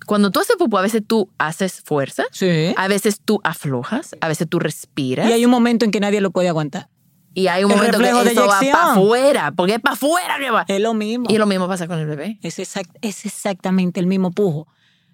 cuando 0.06 0.30
tú 0.32 0.40
haces 0.40 0.56
pupú, 0.58 0.78
a 0.78 0.82
veces 0.82 1.02
tú 1.06 1.30
haces 1.38 1.82
fuerza, 1.84 2.24
Sí. 2.32 2.74
a 2.78 2.88
veces 2.88 3.20
tú 3.24 3.40
aflojas, 3.44 4.16
a 4.22 4.28
veces 4.28 4.48
tú 4.50 4.60
respiras. 4.60 5.30
Y 5.30 5.34
hay 5.34 5.46
un 5.46 5.52
momento 5.52 5.84
en 5.86 5.92
que 5.92 6.00
nadie 6.00 6.22
lo 6.22 6.32
puede 6.32 6.50
aguantar. 6.50 6.90
y 7.38 7.48
hay 7.48 7.66
un 7.66 7.72
el 7.72 7.78
momento 7.78 7.98
que 7.98 8.04
reflejo 8.04 8.24
de 8.24 8.32
eso 8.32 8.48
va 8.48 8.60
para 8.62 8.92
afuera, 8.94 9.52
porque 9.52 9.74
es 9.74 9.80
para 9.82 9.96
afuera 9.96 10.36
que 10.40 10.52
va. 10.52 10.64
Es 10.70 10.80
lo 10.80 10.94
mismo. 10.94 11.26
Y 11.28 11.38
lo 11.38 11.46
mismo 11.46 11.68
pasa 11.68 11.86
con 11.86 12.00
el 12.00 12.06
bebé. 12.06 12.40
Es, 12.42 12.60
exact- 12.60 12.96
es 13.02 13.26
exactamente 13.26 14.00
el 14.00 14.08
mismo 14.08 14.32
pujo. 14.32 14.68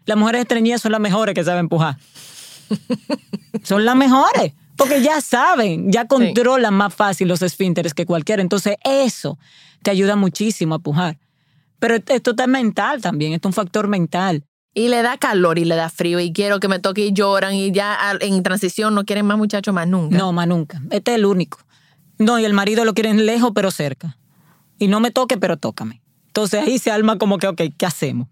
Las 0.05 0.17
mujeres 0.19 0.41
estreñidas 0.41 0.81
son 0.83 0.91
las 0.91 1.01
mejores 1.01 1.33
que 1.33 1.43
saben 1.43 1.67
pujar. 1.67 1.97
son 3.63 3.85
las 3.85 3.95
mejores. 3.95 4.53
Porque 4.77 5.01
ya 5.01 5.21
saben, 5.21 5.91
ya 5.91 6.05
controlan 6.07 6.73
más 6.73 6.93
fácil 6.93 7.27
los 7.27 7.41
esfínteres 7.41 7.93
que 7.93 8.05
cualquiera. 8.05 8.41
Entonces, 8.41 8.77
eso 8.83 9.37
te 9.81 9.91
ayuda 9.91 10.15
muchísimo 10.15 10.75
a 10.75 10.79
pujar. 10.79 11.17
Pero 11.79 11.95
esto 11.95 12.31
está 12.31 12.47
mental 12.47 13.01
también, 13.01 13.33
esto 13.33 13.49
es 13.49 13.51
un 13.51 13.55
factor 13.55 13.87
mental. 13.87 14.43
Y 14.73 14.87
le 14.87 15.01
da 15.01 15.17
calor 15.17 15.59
y 15.59 15.65
le 15.65 15.75
da 15.75 15.89
frío 15.89 16.19
y 16.19 16.31
quiero 16.31 16.59
que 16.59 16.67
me 16.67 16.79
toque 16.79 17.05
y 17.07 17.11
lloran 17.11 17.55
y 17.55 17.71
ya 17.71 17.97
en 18.21 18.41
transición 18.43 18.95
no 18.95 19.03
quieren 19.03 19.25
más 19.25 19.37
muchachos 19.37 19.73
más 19.73 19.87
nunca. 19.87 20.17
No, 20.17 20.31
más 20.31 20.47
nunca. 20.47 20.81
Este 20.91 21.11
es 21.11 21.17
el 21.17 21.25
único. 21.25 21.59
No, 22.19 22.39
y 22.39 22.45
el 22.45 22.53
marido 22.53 22.85
lo 22.85 22.93
quieren 22.93 23.25
lejos, 23.25 23.51
pero 23.53 23.71
cerca. 23.71 24.17
Y 24.77 24.87
no 24.87 24.99
me 24.99 25.11
toque, 25.11 25.37
pero 25.37 25.57
tócame. 25.57 26.01
Entonces 26.27 26.61
ahí 26.61 26.79
se 26.79 26.91
alma 26.91 27.17
como 27.17 27.37
que, 27.37 27.47
ok, 27.47 27.61
¿qué 27.77 27.85
hacemos? 27.85 28.27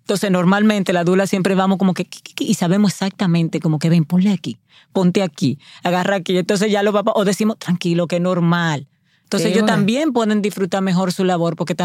Entonces 0.00 0.30
normalmente 0.30 0.92
la 0.92 1.04
dula 1.04 1.26
siempre 1.26 1.54
vamos 1.54 1.78
como 1.78 1.94
que, 1.94 2.06
y 2.38 2.54
sabemos 2.54 2.92
exactamente 2.92 3.60
como 3.60 3.78
que 3.78 3.88
ven, 3.88 4.04
ponle 4.04 4.32
aquí, 4.32 4.58
ponte 4.92 5.22
aquí, 5.22 5.58
agarra 5.82 6.16
aquí. 6.16 6.36
Entonces 6.36 6.70
ya 6.70 6.82
los 6.82 6.92
papás, 6.92 7.14
o 7.16 7.24
decimos, 7.24 7.58
tranquilo, 7.58 8.06
que 8.06 8.20
normal. 8.20 8.88
Entonces 9.30 9.52
ellos 9.52 9.64
también 9.64 10.12
pueden 10.12 10.42
disfrutar 10.42 10.82
mejor 10.82 11.12
su 11.12 11.22
labor, 11.22 11.54
porque 11.54 11.76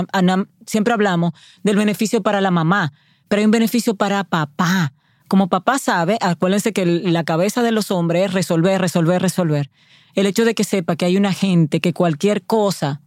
siempre 0.66 0.94
hablamos 0.96 1.34
del 1.62 1.76
beneficio 1.76 2.24
para 2.24 2.42
la 2.42 2.50
mamá, 2.50 2.92
pero 3.28 3.42
hay 3.42 3.46
un 3.46 3.52
beneficio 3.52 3.94
para 3.94 4.24
papá. 4.24 4.94
Como 5.28 5.48
papá 5.48 5.78
sabe, 5.78 6.18
acuérdense 6.22 6.74
que 6.74 6.88
la 6.88 7.24
cabeza 7.24 7.62
de 7.62 7.72
los 7.72 7.92
hombres 7.92 8.26
es 8.26 8.34
resolver, 8.34 8.82
resolver, 8.82 9.22
resolver. 9.22 9.70
El 10.16 10.26
hecho 10.26 10.44
de 10.44 10.56
que 10.56 10.64
sepa 10.64 10.96
que 10.96 11.06
hay 11.06 11.18
una 11.18 11.34
gente 11.34 11.82
que 11.82 11.94
cualquier 11.94 12.42
cosa 12.42 13.02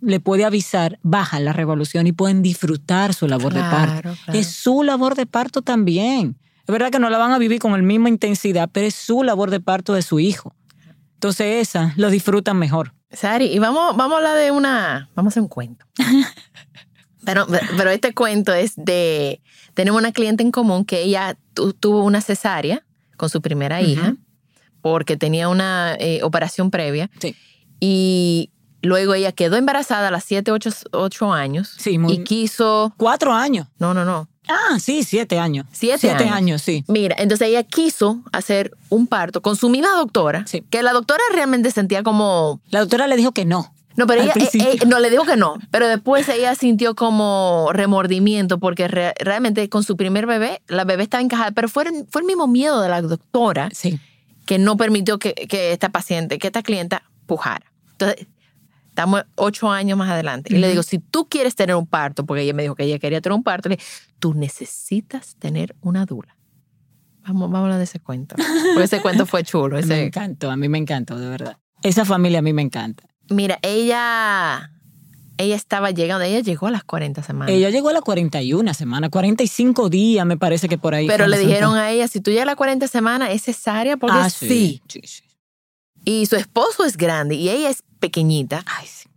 le 0.00 0.20
puede 0.20 0.44
avisar, 0.44 1.00
baja 1.02 1.40
la 1.40 1.52
revolución 1.52 2.06
y 2.06 2.12
pueden 2.12 2.40
disfrutar 2.40 3.14
su 3.14 3.26
labor 3.26 3.52
de 3.52 3.62
parto. 3.62 4.14
claro. 4.24 4.38
Es 4.38 4.46
su 4.46 4.84
labor 4.84 5.16
de 5.16 5.26
parto 5.26 5.62
también. 5.62 6.36
Es 6.60 6.72
verdad 6.72 6.92
que 6.92 7.00
no 7.00 7.10
la 7.10 7.18
van 7.18 7.32
a 7.32 7.38
vivir 7.38 7.58
con 7.58 7.72
la 7.72 7.78
misma 7.78 8.10
intensidad, 8.10 8.70
pero 8.72 8.86
es 8.86 8.94
su 8.94 9.24
labor 9.24 9.50
de 9.50 9.58
parto 9.58 9.92
de 9.92 10.02
su 10.02 10.20
hijo. 10.20 10.54
Entonces 11.22 11.68
esa 11.68 11.92
lo 11.96 12.10
disfrutan 12.10 12.56
mejor. 12.58 12.94
Sari, 13.12 13.44
y 13.46 13.60
vamos, 13.60 13.96
vamos 13.96 14.14
a 14.14 14.16
hablar 14.16 14.36
de 14.36 14.50
una. 14.50 15.08
Vamos 15.14 15.30
a 15.30 15.32
hacer 15.34 15.42
un 15.44 15.48
cuento. 15.48 15.86
pero, 17.24 17.46
pero 17.76 17.90
este 17.90 18.12
cuento 18.12 18.52
es 18.52 18.72
de. 18.74 19.40
Tenemos 19.74 20.00
una 20.00 20.10
cliente 20.10 20.42
en 20.42 20.50
común 20.50 20.84
que 20.84 21.00
ella 21.02 21.38
tu- 21.54 21.74
tuvo 21.74 22.02
una 22.02 22.20
cesárea 22.22 22.84
con 23.16 23.30
su 23.30 23.40
primera 23.40 23.80
hija 23.82 24.16
porque 24.80 25.16
tenía 25.16 25.48
una 25.48 25.94
eh, 26.00 26.24
operación 26.24 26.72
previa 26.72 27.08
Sí. 27.20 27.36
y 27.78 28.50
luego 28.82 29.14
ella 29.14 29.30
quedó 29.30 29.54
embarazada 29.56 30.08
a 30.08 30.10
las 30.10 30.24
7, 30.24 30.50
8, 30.90 31.32
años 31.32 31.72
Sí, 31.78 31.98
muy- 31.98 32.14
y 32.14 32.24
quiso. 32.24 32.92
Cuatro 32.96 33.32
años. 33.32 33.68
No, 33.78 33.94
no, 33.94 34.04
no. 34.04 34.28
Ah, 34.48 34.78
sí, 34.80 35.02
siete 35.04 35.38
años. 35.38 35.66
Siete, 35.72 35.98
Siete 35.98 36.24
años. 36.24 36.34
años, 36.36 36.62
sí. 36.62 36.84
Mira, 36.88 37.14
entonces 37.18 37.48
ella 37.48 37.62
quiso 37.62 38.22
hacer 38.32 38.72
un 38.88 39.06
parto 39.06 39.40
con 39.40 39.56
su 39.56 39.68
misma 39.68 39.90
doctora, 39.94 40.44
Sí. 40.46 40.62
que 40.68 40.82
la 40.82 40.92
doctora 40.92 41.22
realmente 41.32 41.70
sentía 41.70 42.02
como 42.02 42.60
La 42.70 42.80
doctora 42.80 43.06
le 43.06 43.16
dijo 43.16 43.32
que 43.32 43.44
no. 43.44 43.72
No, 43.94 44.06
pero 44.06 44.22
ella, 44.22 44.32
eh, 44.36 44.48
eh, 44.54 44.78
no 44.86 45.00
le 45.00 45.10
dijo 45.10 45.24
que 45.24 45.36
no, 45.36 45.56
pero 45.70 45.86
después 45.86 46.26
ella 46.30 46.54
sintió 46.54 46.94
como 46.94 47.68
remordimiento 47.74 48.58
porque 48.58 48.88
re- 48.88 49.12
realmente 49.18 49.68
con 49.68 49.82
su 49.84 49.98
primer 49.98 50.24
bebé, 50.26 50.62
la 50.66 50.84
bebé 50.84 51.02
estaba 51.02 51.22
encajada, 51.22 51.50
pero 51.50 51.68
fue, 51.68 51.84
el- 51.84 52.06
fue 52.10 52.22
el 52.22 52.26
mismo 52.26 52.48
miedo 52.48 52.80
de 52.80 52.88
la 52.88 53.02
doctora 53.02 53.68
Sí. 53.74 54.00
que 54.46 54.58
no 54.58 54.78
permitió 54.78 55.18
que, 55.18 55.34
que 55.34 55.72
esta 55.72 55.90
paciente, 55.90 56.38
que 56.38 56.46
esta 56.46 56.62
clienta 56.62 57.02
pujara. 57.26 57.66
Entonces, 57.92 58.26
estamos 58.92 59.24
ocho 59.36 59.70
años 59.70 59.96
más 59.96 60.10
adelante. 60.10 60.54
Y 60.54 60.58
le 60.58 60.68
digo, 60.68 60.82
si 60.82 60.98
tú 60.98 61.26
quieres 61.26 61.54
tener 61.56 61.74
un 61.76 61.86
parto, 61.86 62.26
porque 62.26 62.42
ella 62.42 62.52
me 62.52 62.62
dijo 62.62 62.74
que 62.74 62.84
ella 62.84 62.98
quería 62.98 63.22
tener 63.22 63.34
un 63.34 63.42
parto, 63.42 63.70
le 63.70 63.76
dije, 63.76 63.88
tú 64.18 64.34
necesitas 64.34 65.34
tener 65.36 65.74
una 65.80 66.04
dula. 66.04 66.36
Vamos, 67.26 67.42
vamos 67.50 67.56
a 67.56 67.62
hablar 67.62 67.78
de 67.78 67.84
ese 67.84 68.00
cuento. 68.00 68.36
Porque 68.36 68.84
ese 68.84 69.00
cuento 69.00 69.24
fue 69.26 69.44
chulo. 69.44 69.76
Me 69.76 69.80
Ese, 69.82 70.04
encantó, 70.04 70.50
a 70.50 70.56
mí 70.56 70.68
me 70.68 70.76
encantó, 70.78 71.18
de 71.18 71.28
verdad. 71.28 71.56
Esa 71.82 72.04
familia 72.04 72.40
a 72.40 72.42
mí 72.42 72.52
me 72.52 72.62
encanta. 72.62 73.04
Mira, 73.30 73.58
ella, 73.62 74.72
ella 75.38 75.56
estaba 75.56 75.90
llegando, 75.92 76.24
ella 76.24 76.40
llegó 76.40 76.66
a 76.66 76.70
las 76.72 76.84
40 76.84 77.22
semanas. 77.22 77.54
Ella 77.54 77.70
llegó 77.70 77.88
a 77.88 77.92
las 77.94 78.02
41 78.02 78.74
semanas, 78.74 79.08
45 79.10 79.88
días 79.88 80.26
me 80.26 80.36
parece 80.36 80.68
que 80.68 80.76
por 80.78 80.94
ahí. 80.94 81.06
pero 81.06 81.26
le 81.28 81.38
dijeron 81.38 81.76
a 81.76 81.90
ella, 81.90 82.08
si 82.08 82.20
tú 82.20 82.30
llegas 82.30 82.42
a 82.42 82.46
las 82.46 82.56
40 82.56 82.88
semanas, 82.88 83.30
es 83.30 83.42
cesárea 83.44 83.96
porque 83.96 84.18
Ah, 84.18 84.28
sí. 84.28 84.82
sí. 84.88 85.00
sí. 85.04 85.22
Y 86.04 86.26
su 86.26 86.34
esposo 86.36 86.84
es 86.84 86.96
grande 86.96 87.36
y 87.36 87.48
ella 87.48 87.70
es 87.70 87.84
pequeñita. 88.02 88.62
Ay, 88.66 88.86
sí. 88.86 89.08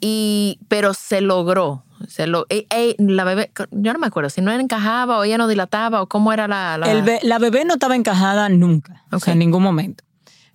Y, 0.00 0.58
pero 0.68 0.92
se 0.94 1.20
logró. 1.20 1.84
Se 2.08 2.26
lo, 2.26 2.46
eh, 2.48 2.66
eh, 2.70 2.96
la 2.98 3.22
bebé, 3.22 3.52
yo 3.70 3.92
no 3.92 3.98
me 4.00 4.08
acuerdo 4.08 4.28
si 4.28 4.40
no 4.40 4.50
encajaba 4.52 5.18
o 5.18 5.24
ella 5.24 5.38
no 5.38 5.46
dilataba 5.46 6.02
o 6.02 6.08
cómo 6.08 6.32
era 6.32 6.48
la... 6.48 6.76
la- 6.76 6.90
El 6.90 7.02
be- 7.02 7.20
la 7.22 7.38
bebé 7.38 7.64
no 7.64 7.74
estaba 7.74 7.94
encajada 7.94 8.48
nunca, 8.48 9.04
o 9.12 9.20
sea, 9.20 9.34
en 9.34 9.38
ningún 9.38 9.62
momento. 9.62 10.02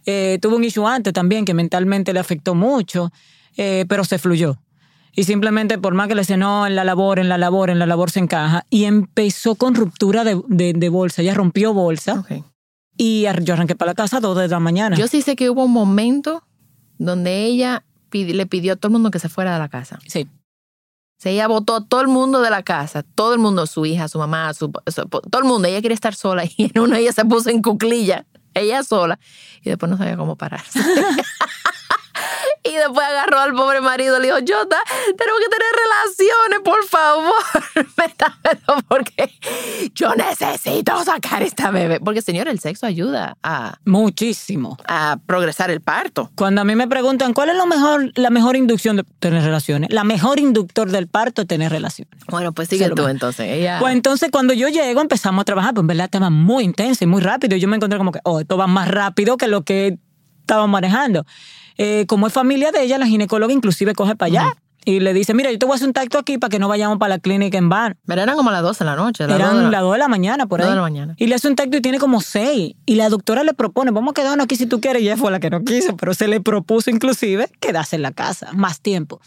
Eh, 0.05 0.39
tuvo 0.41 0.57
un 0.57 0.65
issue 0.65 0.85
antes 0.85 1.13
también 1.13 1.45
que 1.45 1.53
mentalmente 1.53 2.11
le 2.11 2.19
afectó 2.19 2.53
mucho, 2.53 3.11
eh, 3.55 3.85
pero 3.87 4.03
se 4.03 4.17
fluyó. 4.19 4.57
Y 5.13 5.23
simplemente 5.23 5.77
por 5.77 5.93
más 5.93 6.09
que 6.09 6.15
le 6.15 6.21
decía, 6.21 6.35
no, 6.37 6.67
en 6.67 6.75
la 6.75 6.83
labor, 6.83 7.17
en 7.17 7.29
la 7.29 7.37
labor, 7.37 7.69
en 7.69 7.79
la 7.79 7.85
labor 7.85 8.11
se 8.11 8.19
encaja. 8.19 8.65
Y 8.69 8.83
empezó 8.83 9.55
con 9.55 9.73
ruptura 9.73 10.25
de, 10.25 10.41
de- 10.49 10.73
de 10.73 10.89
bolsa. 10.89 11.21
Ella 11.21 11.33
rompió 11.33 11.73
bolsa 11.73 12.25
y 12.97 13.25
yo 13.43 13.53
arranqué 13.53 13.75
para 13.75 13.91
la 13.91 13.95
casa 13.95 14.17
a 14.17 14.19
dos 14.19 14.37
de 14.37 14.47
la 14.49 14.59
mañana. 14.59 14.97
Yo 14.97 15.07
sí 15.07 15.21
sé 15.21 15.35
que 15.37 15.49
hubo 15.49 15.63
un 15.63 15.71
momento 15.71 16.43
donde 16.97 17.43
ella 17.45 17.83
le 18.11 18.45
pidió 18.45 18.73
a 18.73 18.75
todo 18.75 18.89
el 18.89 18.93
mundo 18.93 19.11
que 19.11 19.19
se 19.19 19.29
fuera 19.29 19.53
de 19.53 19.59
la 19.59 19.69
casa. 19.69 19.99
sí. 20.07 20.27
O 21.19 21.19
sea, 21.19 21.31
ella 21.31 21.47
votó 21.47 21.75
a 21.77 21.83
todo 21.83 22.01
el 22.01 22.07
mundo 22.09 22.41
de 22.41 22.51
la 22.51 22.61
casa, 22.61 23.01
todo 23.01 23.33
el 23.33 23.39
mundo, 23.39 23.65
su 23.65 23.87
hija, 23.87 24.07
su 24.07 24.19
mamá, 24.19 24.53
su, 24.53 24.71
su- 24.85 25.05
todo 25.07 25.39
el 25.41 25.45
mundo. 25.45 25.67
Ella 25.67 25.81
quería 25.81 25.95
estar 25.95 26.13
sola 26.13 26.43
y 26.45 26.53
en 26.71 26.79
uno 26.79 26.95
ella 26.95 27.11
se 27.11 27.25
puso 27.25 27.49
en 27.49 27.63
cuclilla, 27.63 28.27
ella 28.53 28.83
sola, 28.83 29.17
y 29.63 29.69
después 29.69 29.89
no 29.89 29.97
sabía 29.97 30.15
cómo 30.15 30.35
pararse. 30.35 30.79
y 32.69 32.75
después 32.75 33.05
agarró 33.07 33.39
al 33.39 33.53
pobre 33.53 33.81
marido, 33.81 34.19
le 34.19 34.27
dijo, 34.27 34.37
Jota, 34.37 34.77
tenemos 35.17 35.39
que 35.39 35.49
tener 35.49 35.71
relaciones, 35.85 36.59
por 36.63 36.83
favor. 36.85 37.87
Métamelo 37.97 38.83
porque 38.87 39.31
yo 39.93 40.13
necesito 40.15 41.03
sacar 41.03 41.43
esta 41.43 41.71
bebé. 41.71 41.99
Porque, 41.99 42.21
señor, 42.21 42.47
el 42.47 42.59
sexo 42.59 42.85
ayuda 42.85 43.37
a, 43.43 43.77
Muchísimo. 43.85 44.77
a 44.87 45.17
progresar 45.25 45.71
el 45.71 45.81
parto. 45.81 46.31
Cuando 46.35 46.61
a 46.61 46.63
mí 46.63 46.75
me 46.75 46.87
preguntan 46.87 47.33
cuál 47.33 47.49
es 47.49 47.55
lo 47.55 47.65
mejor, 47.65 48.11
la 48.15 48.29
mejor 48.29 48.55
inducción 48.55 48.97
de 48.97 49.03
tener 49.19 49.43
relaciones, 49.43 49.91
la 49.91 50.03
mejor 50.03 50.39
inductor 50.39 50.91
del 50.91 51.07
parto 51.07 51.41
es 51.41 51.47
tener 51.47 51.71
relaciones. 51.71 52.13
Bueno, 52.29 52.51
pues 52.51 52.69
sigue 52.69 52.89
tú 52.89 53.07
entonces. 53.07 53.47
Ella... 53.49 53.77
Pues 53.79 53.93
entonces 53.93 54.29
cuando 54.31 54.53
yo 54.53 54.67
llego 54.67 55.01
empezamos 55.01 55.41
a 55.41 55.45
trabajar, 55.45 55.73
pues 55.73 55.83
en 55.83 55.87
verdad 55.87 56.05
estaba 56.05 56.29
muy 56.29 56.63
intenso 56.63 57.03
y 57.03 57.07
muy 57.07 57.21
rápido. 57.21 57.55
Y 57.55 57.59
yo 57.59 57.67
me 57.67 57.75
encontré 57.75 57.97
como 57.97 58.11
que, 58.11 58.19
oh, 58.23 58.39
esto 58.39 58.57
va 58.57 58.67
más 58.67 58.87
rápido 58.87 59.37
que 59.37 59.47
lo 59.47 59.63
que 59.63 59.97
estaba 60.41 60.67
manejando. 60.67 61.25
Eh, 61.77 62.05
como 62.07 62.27
es 62.27 62.33
familia 62.33 62.71
de 62.71 62.83
ella, 62.83 62.97
la 62.97 63.07
ginecóloga 63.07 63.53
inclusive 63.53 63.93
coge 63.93 64.15
para 64.15 64.27
allá. 64.27 64.53
y 64.85 65.01
le 65.01 65.13
dice, 65.13 65.33
mira, 65.33 65.51
yo 65.51 65.59
te 65.59 65.65
voy 65.65 65.73
a 65.73 65.75
hacer 65.75 65.87
un 65.89 65.93
tacto 65.93 66.17
aquí 66.17 66.37
para 66.37 66.49
que 66.49 66.59
no 66.59 66.69
vayamos 66.69 66.97
para 66.97 67.15
la 67.15 67.19
clínica 67.19 67.57
en 67.57 67.67
van. 67.67 67.97
Pero 68.05 68.21
eran 68.21 68.37
como 68.37 68.51
las 68.51 68.61
12 68.61 68.85
de 68.85 68.89
la 68.89 68.95
noche. 68.95 69.27
de 69.27 69.35
Eran 69.35 69.63
la- 69.63 69.69
las 69.69 69.81
2 69.81 69.91
de 69.93 69.97
la 69.99 70.07
mañana 70.07 70.47
por 70.47 70.61
ahí. 70.61 70.69
de 70.69 70.75
la 70.75 70.81
mañana. 70.81 71.13
Y 71.17 71.27
le 71.27 71.35
hace 71.35 71.49
un 71.49 71.55
tacto 71.57 71.75
y 71.75 71.81
tiene 71.81 71.99
como 71.99 72.21
6. 72.21 72.75
Y 72.85 72.95
la 72.95 73.09
doctora 73.09 73.43
le 73.43 73.53
propone, 73.53 73.91
vamos 73.91 74.11
a 74.11 74.13
quedarnos 74.13 74.45
aquí 74.45 74.55
si 74.55 74.65
tú 74.65 74.79
quieres. 74.79 75.01
Y 75.01 75.07
ella 75.07 75.17
fue 75.17 75.29
la 75.29 75.41
que 75.41 75.49
no 75.49 75.61
quiso, 75.65 75.97
pero 75.97 76.13
se 76.13 76.29
le 76.29 76.39
propuso 76.39 76.89
inclusive 76.89 77.49
quedarse 77.59 77.97
en 77.97 78.01
la 78.01 78.11
casa 78.13 78.53
más 78.53 78.79
tiempo. 78.79 79.19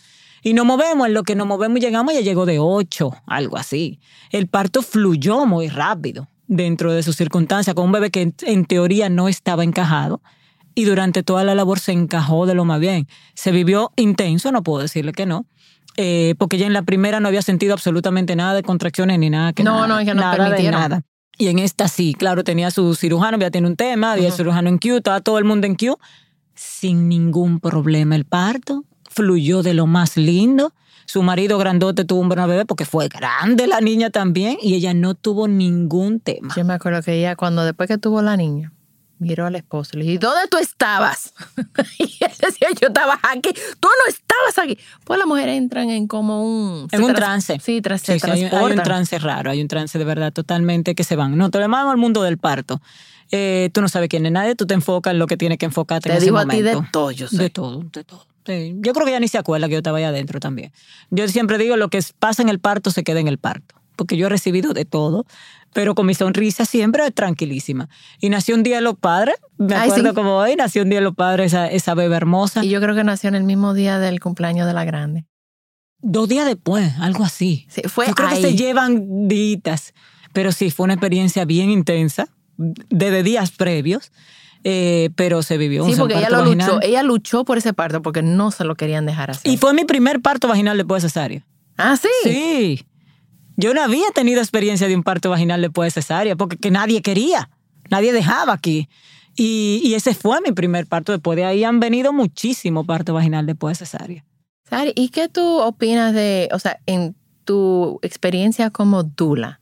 Y 0.43 0.55
nos 0.55 0.65
movemos, 0.65 1.07
en 1.09 1.13
lo 1.13 1.25
que 1.25 1.35
nos 1.35 1.47
movemos 1.47 1.77
y 1.77 1.81
llegamos, 1.83 2.15
ya 2.15 2.21
llegó 2.21 2.47
de 2.47 2.59
8, 2.59 3.11
algo 3.27 3.59
así. 3.59 4.01
El 4.31 4.47
parto 4.49 4.81
fluyó 4.81 5.45
muy 5.45 5.69
rápido 5.69 6.27
dentro 6.47 6.91
de 6.95 7.03
sus 7.03 7.17
circunstancias, 7.17 7.75
con 7.75 7.85
un 7.85 7.93
bebé 7.93 8.11
que 8.11 8.33
en 8.47 8.65
teoría 8.65 9.11
no 9.11 9.29
estaba 9.29 9.63
encajado. 9.63 10.23
Y 10.75 10.85
durante 10.85 11.23
toda 11.23 11.45
la 11.45 11.55
labor 11.55 11.79
se 11.81 11.93
encajó 11.93 12.47
de 12.47 12.55
lo 12.55 12.65
más 12.65 12.81
bien. 12.81 13.07
Se 13.35 13.51
vivió 13.51 13.93
intenso, 13.97 14.53
no 14.53 14.63
puedo 14.63 14.81
decirle 14.83 15.13
que 15.13 15.27
no. 15.27 15.47
eh, 15.97 16.35
porque 16.39 16.57
ya 16.59 16.67
en 16.67 16.73
la 16.73 16.83
primera 16.83 17.19
no 17.21 17.29
había 17.29 17.43
sentido 17.43 17.73
absolutamente 17.73 18.37
nada 18.37 18.55
de 18.55 18.63
contracciones 18.63 19.19
ni 19.19 19.29
nada 19.31 19.53
que 19.53 19.63
No, 19.65 19.75
nada, 19.75 19.87
no, 19.89 19.99
es 19.99 20.07
que 20.07 20.15
no 20.15 20.21
nada 20.21 20.51
de 20.51 20.71
nada. 20.71 21.03
Y 21.37 21.49
en 21.49 21.59
esta 21.59 21.89
sí, 21.89 22.15
claro, 22.15 22.45
tenía 22.45 22.71
su 22.71 22.95
cirujano, 22.95 23.39
ya 23.39 23.51
tiene 23.51 23.67
un 23.67 23.77
tema, 23.77 24.13
había 24.13 24.29
el 24.29 24.33
cirujano 24.33 24.69
en 24.69 24.79
Q, 24.79 24.97
estaba 24.99 25.21
todo 25.21 25.39
el 25.39 25.45
mundo 25.45 25.67
en 25.67 25.75
Q, 25.75 25.97
sin 26.55 27.09
ningún 27.09 27.61
problema 27.61 28.15
el 28.15 28.25
parto, 28.25 28.85
fluyó 29.09 29.63
de 29.63 29.75
lo 29.75 29.87
más 29.87 30.17
lindo. 30.17 30.73
Su 31.07 31.23
marido 31.23 31.59
grandote 31.59 32.05
tuvo 32.05 32.21
un 32.21 32.29
buen 32.29 32.47
bebé 32.47 32.65
porque 32.67 32.85
fue 32.85 33.09
grande 33.09 33.67
la 33.67 33.81
niña 33.81 34.11
también 34.11 34.59
y 34.63 34.75
ella 34.75 34.95
no 34.95 35.15
tuvo 35.15 35.49
ningún 35.49 36.21
tema. 36.21 36.55
Yo 36.57 36.65
me 36.65 36.75
acuerdo 36.75 37.03
que 37.03 37.15
ella, 37.19 37.35
cuando 37.37 37.65
después 37.65 37.89
que 37.89 37.99
tuvo 37.99 38.23
la 38.23 38.37
niña, 38.37 38.73
miró 39.21 39.47
al 39.47 39.55
esposo 39.55 39.93
y 39.95 39.99
le 39.99 40.05
dije, 40.07 40.19
¿dónde 40.19 40.49
tú 40.51 40.59
estabas? 40.59 41.33
y 41.99 42.05
él 42.25 42.33
decía, 42.41 42.69
yo 42.81 42.89
estaba 42.89 43.21
aquí. 43.23 43.51
Tú 43.79 43.89
no 43.89 44.09
estabas 44.13 44.59
aquí. 44.59 44.79
Pues 45.05 45.19
las 45.19 45.29
mujeres 45.29 45.57
entran 45.57 45.91
en 45.91 46.09
como 46.09 46.43
un... 46.43 46.89
En 46.91 47.05
un 47.05 47.15
trance. 47.15 47.61
Sí, 47.63 47.81
tras, 47.81 48.01
Sí, 48.03 48.13
hay, 48.23 48.45
hay 48.45 48.73
un 48.73 48.83
trance 48.83 49.19
raro, 49.19 49.51
hay 49.51 49.61
un 49.61 49.69
trance 49.69 49.99
de 49.99 50.05
verdad 50.05 50.33
totalmente 50.33 50.95
que 50.95 51.05
se 51.05 51.15
van. 51.17 51.37
No, 51.37 51.51
te 51.51 51.59
lo 51.59 51.65
llamamos 51.65 51.93
al 51.93 51.99
mundo 51.99 52.23
del 52.23 52.39
parto. 52.39 52.81
Eh, 53.31 53.71
tú 53.73 53.81
no 53.81 53.89
sabes 53.89 54.09
quién 54.09 54.27
es 54.27 54.33
nadie, 54.33 54.57
tú 54.57 54.67
te 54.67 54.75
enfocas 54.75 55.13
en 55.13 55.19
lo 55.21 55.27
que 55.27 55.37
tienes 55.37 55.59
que 55.59 55.67
enfocarte 55.67 56.09
Te 56.09 56.13
en 56.15 56.17
ese 56.17 56.27
digo 56.27 56.39
a 56.39 56.47
ti 56.47 56.63
de 56.63 56.75
momento. 56.75 56.91
todo, 56.91 57.11
yo 57.13 57.29
sé. 57.29 57.37
De 57.37 57.51
todo, 57.51 57.85
de 57.93 58.03
todo. 58.03 58.27
Sí. 58.47 58.75
Yo 58.79 58.93
creo 58.95 59.05
que 59.05 59.13
ella 59.13 59.21
ni 59.21 59.29
se 59.29 59.39
acuerda 59.39 59.69
que 59.69 59.73
yo 59.75 59.79
estaba 59.79 59.99
ahí 59.99 60.05
adentro 60.05 60.41
también. 60.41 60.73
Yo 61.11 61.29
siempre 61.29 61.59
digo, 61.59 61.77
lo 61.77 61.91
que 61.91 62.03
pasa 62.19 62.43
en 62.43 62.49
el 62.49 62.59
parto 62.59 62.91
se 62.91 63.05
queda 63.05 63.21
en 63.21 63.29
el 63.29 63.39
parto. 63.39 63.75
Porque 64.05 64.17
yo 64.17 64.27
he 64.27 64.31
recibido 64.31 64.73
de 64.73 64.85
todo, 64.85 65.27
pero 65.75 65.95
con 65.95 66.07
mi 66.07 66.15
sonrisa 66.15 66.65
siempre 66.65 67.11
tranquilísima. 67.11 67.89
Y 68.21 68.29
nació 68.31 68.55
un 68.55 68.63
día 68.63 68.77
de 68.77 68.83
los 68.83 68.97
padres, 68.99 69.37
me 69.59 69.75
Ay, 69.75 69.91
acuerdo 69.91 70.09
sí. 70.11 70.15
como 70.15 70.37
hoy, 70.39 70.57
nació 70.57 70.83
un 70.83 70.89
día 70.91 70.99
de 71.01 71.05
los 71.05 71.15
padres 71.15 71.53
esa, 71.53 71.67
esa 71.69 71.95
bebé 71.95 72.17
hermosa. 72.17 72.65
Y 72.65 72.71
yo 72.71 72.81
creo 72.81 72.95
que 72.95 73.05
nació 73.05 73.29
en 73.29 73.35
el 73.35 73.45
mismo 73.45 73.75
día 73.75 73.99
del 73.99 74.21
cumpleaños 74.21 74.67
de 74.67 74.73
la 74.73 74.85
grande. 74.85 75.27
Dos 76.03 76.29
días 76.31 76.47
después, 76.47 76.93
algo 76.99 77.25
así. 77.25 77.67
Sí, 77.69 77.83
fue 77.89 78.07
Yo 78.07 78.15
creo 78.15 78.29
ahí. 78.29 78.37
que 78.41 78.49
se 78.49 78.57
llevan 78.57 79.29
días, 79.29 79.93
pero 80.33 80.51
sí, 80.51 80.71
fue 80.71 80.85
una 80.85 80.95
experiencia 80.95 81.45
bien 81.45 81.69
intensa, 81.71 82.29
desde 82.57 83.23
días 83.23 83.51
previos, 83.51 84.11
eh, 84.65 85.11
pero 85.15 85.43
se 85.43 85.57
vivió 85.59 85.85
un 85.85 85.91
Sí, 85.93 85.97
porque 85.99 86.15
ella 86.19 86.31
lo 86.31 86.39
vaginal. 86.43 86.67
luchó. 86.69 86.83
Ella 86.83 87.03
luchó 87.03 87.45
por 87.45 87.59
ese 87.59 87.73
parto 87.75 88.03
porque 88.03 88.23
no 88.23 88.51
se 88.51 88.65
lo 88.65 88.75
querían 88.77 89.05
dejar 89.07 89.31
hacer. 89.31 89.53
Y 89.53 89.57
fue 89.59 89.73
mi 89.75 89.85
primer 89.85 90.21
parto 90.21 90.49
vaginal 90.49 90.77
después 90.79 91.03
de 91.03 91.09
cesárea. 91.11 91.47
ah, 91.77 91.97
sí. 91.97 92.09
Sí. 92.25 92.87
Yo 93.61 93.75
no 93.75 93.83
había 93.83 94.11
tenido 94.15 94.41
experiencia 94.41 94.89
de 94.89 94.97
un 94.97 95.03
parto 95.03 95.29
vaginal 95.29 95.61
después 95.61 95.93
de 95.93 96.01
cesárea, 96.01 96.35
porque 96.35 96.57
que 96.57 96.71
nadie 96.71 97.03
quería, 97.03 97.51
nadie 97.91 98.11
dejaba 98.11 98.55
aquí. 98.55 98.89
Y, 99.37 99.83
y 99.85 99.95
ese 99.95 100.15
fue 100.15 100.41
mi 100.41 100.53
primer 100.53 100.87
parto. 100.87 101.13
Después 101.13 101.37
de 101.37 101.45
ahí 101.45 101.63
han 101.63 101.79
venido 101.79 102.15
muchísimos 102.15 102.87
partos 102.87 103.15
vaginal 103.15 103.45
después 103.45 103.79
de 103.79 103.85
cesárea. 103.85 104.25
Sari, 104.65 104.93
¿y 104.97 105.11
qué 105.11 105.29
tú 105.29 105.61
opinas 105.61 106.15
de, 106.15 106.49
o 106.53 106.59
sea, 106.59 106.81
en 106.87 107.15
tu 107.45 107.99
experiencia 108.03 108.71
como 108.71 109.03
dula? 109.03 109.61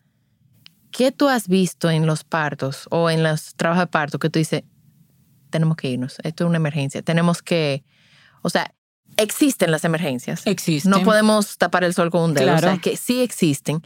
¿Qué 0.93 1.11
tú 1.11 1.29
has 1.29 1.49
visto 1.49 1.91
en 1.91 2.07
los 2.07 2.23
partos 2.23 2.87
o 2.91 3.11
en 3.11 3.25
los 3.25 3.55
trabajos 3.57 3.83
de 3.83 3.87
parto 3.89 4.19
que 4.21 4.31
tú 4.31 4.39
dices, 4.39 4.63
tenemos 5.51 5.77
que 5.77 5.91
irnos, 5.91 6.19
esto 6.23 6.45
es 6.45 6.49
una 6.49 6.59
emergencia, 6.59 7.03
tenemos 7.03 7.43
que, 7.43 7.85
o 8.43 8.51
sea, 8.51 8.75
existen 9.17 9.71
las 9.71 9.85
emergencias. 9.85 10.43
Existen. 10.47 10.91
No 10.91 11.03
podemos 11.03 11.59
tapar 11.59 11.85
el 11.85 11.95
sol 11.95 12.11
con 12.11 12.23
un 12.23 12.35
dedo, 12.35 12.45
Claro. 12.45 12.59
o 12.69 12.71
sea, 12.73 12.79
que 12.79 12.97
sí 12.97 13.21
existen, 13.23 13.83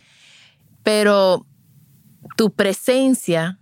pero 0.82 1.46
tu 2.36 2.52
presencia 2.52 3.58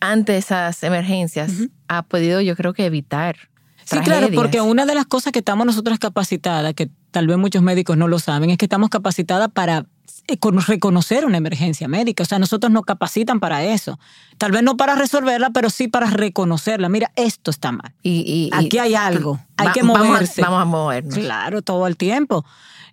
ante 0.00 0.36
esas 0.36 0.82
emergencias 0.82 1.52
ha 1.88 2.02
podido, 2.02 2.40
yo 2.40 2.56
creo 2.56 2.74
que 2.74 2.84
evitar. 2.86 3.36
Sí, 3.84 3.98
claro, 4.00 4.28
porque 4.34 4.60
una 4.60 4.86
de 4.86 4.94
las 4.94 5.06
cosas 5.06 5.32
que 5.32 5.40
estamos 5.40 5.66
nosotras 5.66 5.98
capacitadas, 5.98 6.74
que 6.74 6.90
tal 7.10 7.26
vez 7.26 7.36
muchos 7.38 7.62
médicos 7.62 7.96
no 7.96 8.08
lo 8.08 8.18
saben, 8.18 8.50
es 8.50 8.58
que 8.58 8.64
estamos 8.66 8.88
capacitadas 8.90 9.48
para 9.52 9.86
eh, 10.28 10.36
con- 10.38 10.60
reconocer 10.60 11.24
una 11.26 11.36
emergencia 11.38 11.88
médica. 11.88 12.22
O 12.22 12.26
sea, 12.26 12.38
nosotros 12.38 12.70
nos 12.72 12.84
capacitan 12.84 13.40
para 13.40 13.64
eso. 13.64 13.98
Tal 14.38 14.52
vez 14.52 14.62
no 14.62 14.76
para 14.76 14.94
resolverla, 14.94 15.50
pero 15.50 15.68
sí 15.70 15.88
para 15.88 16.08
reconocerla. 16.10 16.88
Mira, 16.88 17.10
esto 17.16 17.50
está 17.50 17.72
mal. 17.72 17.92
Y, 18.02 18.50
y- 18.52 18.56
Aquí 18.56 18.78
hay 18.78 18.94
algo, 18.94 19.40
hay 19.56 19.68
que 19.72 19.82
vamos 19.82 20.00
a- 20.00 20.04
moverse. 20.04 20.40
Vamos 20.42 20.62
a, 20.62 20.64
movernos. 20.64 21.14
Claro, 21.14 21.62
todo 21.62 21.86
el 21.86 21.96
tiempo. 21.96 22.44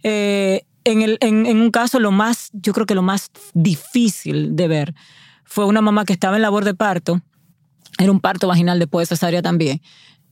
Eh, 0.03 0.63
en, 0.85 1.01
el, 1.03 1.17
en, 1.21 1.45
en 1.45 1.61
un 1.61 1.71
caso, 1.71 1.99
lo 1.99 2.11
más, 2.11 2.49
yo 2.53 2.73
creo 2.73 2.85
que 2.87 2.95
lo 2.95 3.01
más 3.03 3.29
difícil 3.53 4.55
de 4.55 4.67
ver 4.67 4.95
fue 5.43 5.65
una 5.65 5.81
mamá 5.81 6.05
que 6.05 6.13
estaba 6.13 6.35
en 6.35 6.41
labor 6.41 6.65
de 6.65 6.73
parto. 6.73 7.21
Era 7.97 8.11
un 8.11 8.19
parto 8.21 8.47
vaginal 8.47 8.79
después 8.79 9.07
de 9.09 9.15
cesárea 9.15 9.41
también. 9.41 9.81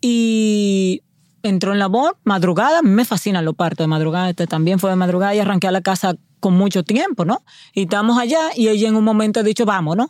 Y 0.02 1.04
entró 1.44 1.74
en 1.74 1.80
labor, 1.80 2.18
madrugada. 2.24 2.82
Me 2.82 3.06
fascinan 3.06 3.46
los 3.46 3.56
partos 3.56 3.84
de 3.84 3.88
madrugada. 3.88 4.30
Este 4.30 4.48
también 4.48 4.80
fue 4.80 4.90
de 4.90 4.96
madrugada 4.96 5.36
y 5.36 5.40
arranqué 5.40 5.68
a 5.68 5.72
la 5.72 5.82
casa 5.82 6.16
con 6.40 6.56
mucho 6.56 6.84
tiempo, 6.84 7.26
¿no? 7.26 7.44
Y 7.74 7.84
estábamos 7.84 8.20
allá 8.20 8.50
y 8.56 8.68
ella 8.68 8.88
en 8.88 8.96
un 8.96 9.04
momento 9.04 9.40
ha 9.40 9.44
dicho, 9.44 9.66
vámonos. 9.66 10.10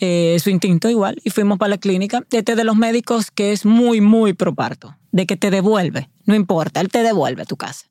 Eh, 0.00 0.36
su 0.42 0.50
instinto 0.50 0.88
igual. 0.88 1.20
Y 1.24 1.30
fuimos 1.30 1.58
para 1.58 1.70
la 1.70 1.78
clínica. 1.78 2.22
Este 2.30 2.56
de 2.56 2.64
los 2.64 2.76
médicos 2.76 3.30
que 3.30 3.52
es 3.52 3.64
muy, 3.64 4.00
muy 4.00 4.32
pro 4.32 4.54
parto. 4.54 4.96
De 5.12 5.26
que 5.26 5.36
te 5.36 5.50
devuelve. 5.50 6.10
No 6.26 6.34
importa, 6.34 6.80
él 6.80 6.88
te 6.88 7.02
devuelve 7.02 7.42
a 7.42 7.44
tu 7.44 7.56
casa. 7.56 7.86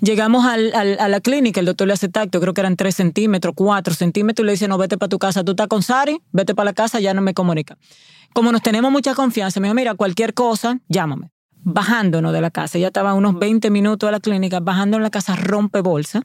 Llegamos 0.00 0.46
al- 0.46 0.72
al- 0.74 0.98
a 0.98 1.08
la 1.08 1.20
clínica, 1.20 1.60
el 1.60 1.66
doctor 1.66 1.86
le 1.86 1.92
hace 1.92 2.08
tacto, 2.08 2.40
creo 2.40 2.54
que 2.54 2.60
eran 2.60 2.76
3 2.76 2.94
centímetros, 2.94 3.54
4 3.56 3.94
centímetros, 3.94 4.44
y 4.44 4.46
le 4.46 4.52
dice, 4.52 4.66
no, 4.68 4.78
vete 4.78 4.96
para 4.98 5.08
tu 5.08 5.18
casa, 5.18 5.44
tú 5.44 5.52
estás 5.52 5.68
con 5.68 5.82
Sari, 5.82 6.20
vete 6.32 6.54
para 6.54 6.66
la 6.66 6.72
casa, 6.72 7.00
ya 7.00 7.12
no 7.14 7.20
me 7.20 7.34
comunica. 7.34 7.76
Como 8.32 8.52
nos 8.52 8.62
tenemos 8.62 8.90
mucha 8.90 9.14
confianza, 9.14 9.60
me 9.60 9.66
dijo, 9.66 9.74
mira, 9.74 9.94
cualquier 9.94 10.34
cosa, 10.34 10.78
llámame. 10.88 11.30
Bajándonos 11.62 12.32
de 12.32 12.40
la 12.40 12.50
casa, 12.50 12.78
ya 12.78 12.86
estaba 12.86 13.12
unos 13.14 13.38
20 13.38 13.70
minutos 13.70 14.06
de 14.06 14.12
la 14.12 14.20
clínica, 14.20 14.60
bajando 14.60 14.96
en 14.96 15.02
la 15.02 15.10
casa, 15.10 15.36
rompe 15.36 15.80
bolsa, 15.82 16.22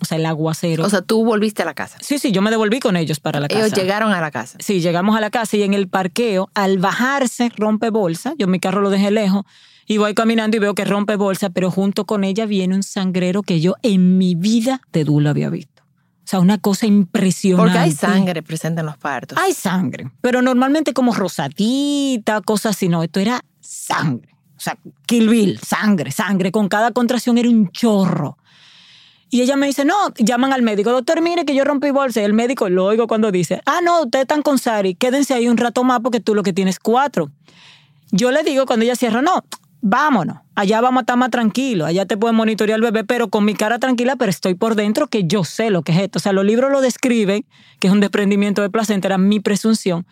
o 0.00 0.04
sea, 0.04 0.16
el 0.18 0.26
aguacero. 0.26 0.84
O 0.84 0.88
sea, 0.88 1.02
tú 1.02 1.24
volviste 1.24 1.62
a 1.62 1.64
la 1.64 1.74
casa. 1.74 1.98
sí, 2.00 2.18
sí, 2.20 2.30
yo 2.30 2.40
me 2.42 2.50
devolví 2.50 2.78
con 2.78 2.96
ellos 2.96 3.18
para 3.18 3.40
la 3.40 3.48
casa. 3.48 3.66
Ellos 3.66 3.76
llegaron 3.76 4.12
a 4.12 4.20
la 4.20 4.30
casa. 4.30 4.56
Sí, 4.60 4.80
llegamos 4.80 5.16
a 5.16 5.20
la 5.20 5.30
casa 5.30 5.56
y 5.56 5.64
en 5.64 5.74
el 5.74 5.88
parqueo, 5.88 6.48
al 6.54 6.78
bajarse, 6.78 7.50
rompe 7.56 7.90
bolsa. 7.90 8.34
Yo 8.38 8.46
mi 8.46 8.60
carro 8.60 8.80
lo 8.80 8.90
dejé 8.90 9.10
lejos 9.10 9.44
y 9.88 9.96
voy 9.96 10.14
caminando 10.14 10.56
y 10.56 10.60
veo 10.60 10.74
que 10.74 10.84
rompe 10.84 11.16
bolsa, 11.16 11.48
pero 11.48 11.70
junto 11.70 12.04
con 12.04 12.22
ella 12.22 12.44
viene 12.44 12.74
un 12.74 12.82
sangrero 12.82 13.42
que 13.42 13.60
yo 13.60 13.74
en 13.82 14.18
mi 14.18 14.34
vida 14.34 14.82
de 14.92 15.04
Dula 15.04 15.30
había 15.30 15.48
visto. 15.48 15.82
O 15.82 16.30
sea, 16.30 16.40
una 16.40 16.58
cosa 16.58 16.86
impresionante. 16.86 17.72
Porque 17.72 17.78
hay 17.78 17.92
sangre 17.92 18.42
presente 18.42 18.80
en 18.80 18.86
los 18.86 18.98
partos. 18.98 19.38
Hay 19.38 19.54
sangre, 19.54 20.12
pero 20.20 20.42
normalmente 20.42 20.92
como 20.92 21.14
rosadita, 21.14 22.42
cosas 22.42 22.76
así. 22.76 22.88
No, 22.88 23.02
esto 23.02 23.18
era 23.18 23.40
sangre. 23.60 24.34
O 24.58 24.60
sea, 24.60 24.76
Kill 25.06 25.26
Bill, 25.26 25.58
sangre, 25.58 26.12
sangre. 26.12 26.52
Con 26.52 26.68
cada 26.68 26.90
contracción 26.90 27.38
era 27.38 27.48
un 27.48 27.70
chorro. 27.70 28.36
Y 29.30 29.40
ella 29.40 29.56
me 29.56 29.66
dice, 29.66 29.86
no, 29.86 29.94
llaman 30.18 30.52
al 30.52 30.60
médico, 30.60 30.90
doctor, 30.90 31.22
mire 31.22 31.46
que 31.46 31.54
yo 31.54 31.64
rompí 31.64 31.90
bolsa. 31.90 32.20
Y 32.20 32.24
el 32.24 32.34
médico 32.34 32.68
lo 32.68 32.84
oigo 32.84 33.06
cuando 33.06 33.30
dice, 33.30 33.62
ah, 33.64 33.80
no, 33.82 34.02
ustedes 34.02 34.24
están 34.24 34.42
con 34.42 34.58
Sari, 34.58 34.94
quédense 34.94 35.32
ahí 35.32 35.48
un 35.48 35.56
rato 35.56 35.82
más 35.82 36.00
porque 36.00 36.20
tú 36.20 36.34
lo 36.34 36.42
que 36.42 36.52
tienes 36.52 36.78
cuatro. 36.78 37.30
Yo 38.10 38.30
le 38.30 38.42
digo 38.42 38.66
cuando 38.66 38.84
ella 38.84 38.96
cierra, 38.96 39.22
no, 39.22 39.44
vámonos, 39.80 40.38
allá 40.54 40.80
vamos 40.80 41.00
a 41.00 41.02
estar 41.02 41.16
más 41.16 41.30
tranquilos, 41.30 41.88
allá 41.88 42.06
te 42.06 42.16
pueden 42.16 42.36
monitorear 42.36 42.76
el 42.78 42.82
bebé, 42.82 43.04
pero 43.04 43.28
con 43.28 43.44
mi 43.44 43.54
cara 43.54 43.78
tranquila, 43.78 44.16
pero 44.16 44.30
estoy 44.30 44.54
por 44.54 44.74
dentro 44.74 45.06
que 45.06 45.24
yo 45.24 45.44
sé 45.44 45.70
lo 45.70 45.82
que 45.82 45.92
es 45.92 45.98
esto. 45.98 46.18
O 46.18 46.20
sea, 46.20 46.32
los 46.32 46.44
libros 46.44 46.70
lo 46.70 46.80
describen, 46.80 47.44
que 47.80 47.86
es 47.88 47.92
un 47.92 48.00
desprendimiento 48.00 48.62
de 48.62 48.70
placenta, 48.70 49.08
era 49.08 49.18
mi 49.18 49.40
presunción, 49.40 50.06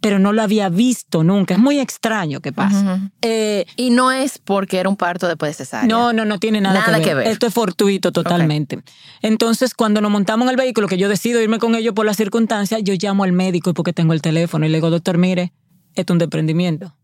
pero 0.00 0.18
no 0.18 0.32
lo 0.32 0.42
había 0.42 0.68
visto 0.68 1.22
nunca. 1.22 1.54
Es 1.54 1.60
muy 1.60 1.78
extraño 1.78 2.40
que. 2.40 2.50
Ujú. 2.50 3.08
Eh, 3.22 3.66
Y 3.76 3.90
no 3.90 4.10
es 4.10 4.38
porque 4.38 4.78
era 4.80 4.88
un 4.88 4.96
parto 4.96 5.28
después 5.28 5.50
de 5.50 5.64
cesárea. 5.64 5.88
no, 5.88 6.12
no, 6.12 6.24
no 6.24 6.40
tiene 6.40 6.60
nada, 6.60 6.80
Nada 6.80 6.98
que, 6.98 7.04
que 7.04 7.14
ver. 7.14 7.28
Esto 7.28 7.46
es 7.46 7.54
fortuito 7.54 8.10
totalmente. 8.10 8.82
Entonces, 9.20 9.74
cuando 9.74 10.00
nos 10.00 10.10
montamos 10.10 10.46
en 10.46 10.50
el 10.50 10.56
vehículo, 10.56 10.88
que 10.88 10.98
yo 10.98 11.08
decido 11.08 11.40
irme 11.40 11.60
con 11.60 11.76
ellos 11.76 11.94
por 11.94 12.04
las 12.04 12.16
circunstancias, 12.16 12.80
yo 12.82 12.94
llamo 13.00 13.22
al 13.22 13.30
médico 13.30 13.74
porque 13.74 13.92
tengo 13.92 14.12
el 14.12 14.20
teléfono 14.22 14.66
y 14.66 14.70
le 14.70 14.78
digo, 14.78 14.90
doctor, 14.90 15.18
mire, 15.18 15.52
esto 15.94 16.12
es 16.12 16.14
un 16.14 16.18
desprendimiento. 16.18 16.96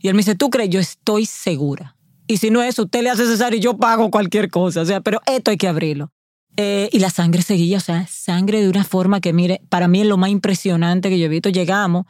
Y 0.00 0.08
él 0.08 0.14
me 0.14 0.18
dice, 0.18 0.34
¿tú 0.34 0.50
crees? 0.50 0.70
Yo 0.70 0.80
estoy 0.80 1.26
segura. 1.26 1.96
Y 2.26 2.38
si 2.38 2.50
no 2.50 2.62
es, 2.62 2.78
usted 2.78 3.02
le 3.02 3.10
hace 3.10 3.26
cesárea 3.26 3.58
y 3.58 3.60
yo 3.60 3.76
pago 3.76 4.10
cualquier 4.10 4.50
cosa. 4.50 4.80
O 4.80 4.84
sea, 4.84 5.00
pero 5.00 5.20
esto 5.26 5.50
hay 5.50 5.56
que 5.56 5.68
abrirlo. 5.68 6.10
Eh, 6.56 6.88
y 6.92 6.98
la 6.98 7.10
sangre 7.10 7.42
seguía, 7.42 7.78
o 7.78 7.80
sea, 7.80 8.06
sangre 8.08 8.60
de 8.60 8.68
una 8.68 8.84
forma 8.84 9.20
que, 9.20 9.32
mire, 9.32 9.62
para 9.68 9.88
mí 9.88 10.00
es 10.00 10.06
lo 10.06 10.16
más 10.16 10.30
impresionante 10.30 11.08
que 11.08 11.18
yo 11.18 11.26
he 11.26 11.28
visto. 11.28 11.48
Llegamos 11.48 12.06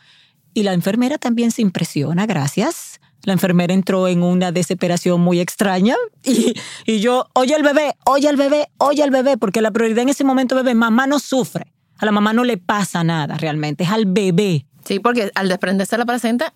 y 0.55 0.62
la 0.62 0.72
enfermera 0.72 1.18
también 1.18 1.50
se 1.50 1.62
impresiona, 1.62 2.26
gracias 2.26 3.00
La 3.22 3.33
enfermera 3.33 3.72
entró 3.72 4.09
en 4.09 4.22
una 4.22 4.50
desesperación 4.50 5.20
muy 5.20 5.40
extraña 5.40 5.94
y, 6.24 6.55
y 6.87 7.00
yo, 7.00 7.29
oye 7.35 7.55
al 7.55 7.62
bebé, 7.62 7.94
oye 8.05 8.29
al 8.29 8.37
bebé, 8.37 8.68
oye 8.79 9.03
al 9.03 9.11
bebé, 9.11 9.37
porque 9.37 9.61
la 9.61 9.70
prioridad 9.70 10.03
en 10.03 10.09
ese 10.09 10.24
momento, 10.24 10.57
bebé, 10.57 10.74
mamá 10.74 11.07
no 11.07 11.18
sufre. 11.18 11.72
A 11.98 12.07
la 12.07 12.12
mamá 12.12 12.33
no 12.33 12.44
le 12.44 12.57
pasa 12.57 13.05
nada 13.05 13.37
realmente, 13.37 13.85
es 13.85 13.90
al 13.90 14.07
bebé. 14.07 14.66
Sí, 14.85 14.98
porque 15.00 15.31
al 15.35 15.48
desprenderse 15.48 15.98
la 15.98 16.07
placenta, 16.07 16.55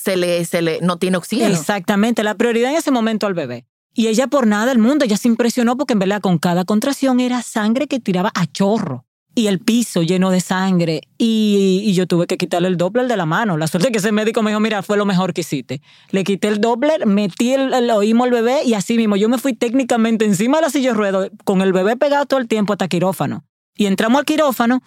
se 0.00 0.16
le, 0.16 0.44
se 0.46 0.62
le, 0.62 0.80
no 0.80 0.96
tiene 0.96 1.18
oxígeno. 1.18 1.54
Exactamente, 1.54 2.22
la 2.22 2.34
prioridad 2.34 2.70
en 2.70 2.78
ese 2.78 2.90
momento 2.90 3.26
al 3.26 3.34
bebé. 3.34 3.66
Y 3.92 4.06
ella 4.06 4.28
por 4.28 4.46
nada 4.46 4.66
del 4.66 4.78
mundo, 4.78 5.04
ella 5.04 5.18
se 5.18 5.28
impresionó 5.28 5.76
porque 5.76 5.92
en 5.92 5.98
verdad 5.98 6.22
con 6.22 6.38
cada 6.38 6.64
contracción 6.64 7.20
era 7.20 7.42
sangre 7.42 7.86
que 7.86 8.00
tiraba 8.00 8.32
a 8.34 8.46
chorro. 8.46 9.04
Y 9.34 9.46
el 9.46 9.60
piso 9.60 10.02
lleno 10.02 10.30
de 10.30 10.40
sangre. 10.40 11.02
Y, 11.18 11.82
y 11.84 11.92
yo 11.92 12.06
tuve 12.06 12.26
que 12.26 12.36
quitarle 12.36 12.68
el 12.68 12.76
Doppler 12.76 13.06
de 13.06 13.16
la 13.16 13.26
mano. 13.26 13.56
La 13.56 13.66
suerte 13.68 13.92
que 13.92 13.98
ese 13.98 14.10
médico 14.10 14.42
me 14.42 14.50
dijo, 14.50 14.60
mira, 14.60 14.82
fue 14.82 14.96
lo 14.96 15.04
mejor 15.04 15.32
que 15.32 15.42
hiciste. 15.42 15.82
Le 16.10 16.24
quité 16.24 16.48
el 16.48 16.60
Doppler, 16.60 17.06
metí 17.06 17.52
el, 17.52 17.72
el 17.72 17.90
al 17.90 18.30
bebé 18.30 18.62
y 18.64 18.74
así 18.74 18.96
mismo. 18.96 19.16
Yo 19.16 19.28
me 19.28 19.38
fui 19.38 19.52
técnicamente 19.52 20.24
encima 20.24 20.58
de 20.58 20.62
la 20.62 20.70
silla 20.70 20.90
de 20.90 20.96
ruedas 20.96 21.30
con 21.44 21.60
el 21.62 21.72
bebé 21.72 21.96
pegado 21.96 22.26
todo 22.26 22.40
el 22.40 22.48
tiempo 22.48 22.72
hasta 22.72 22.88
quirófano. 22.88 23.44
Y 23.76 23.86
entramos 23.86 24.18
al 24.18 24.24
quirófano 24.24 24.82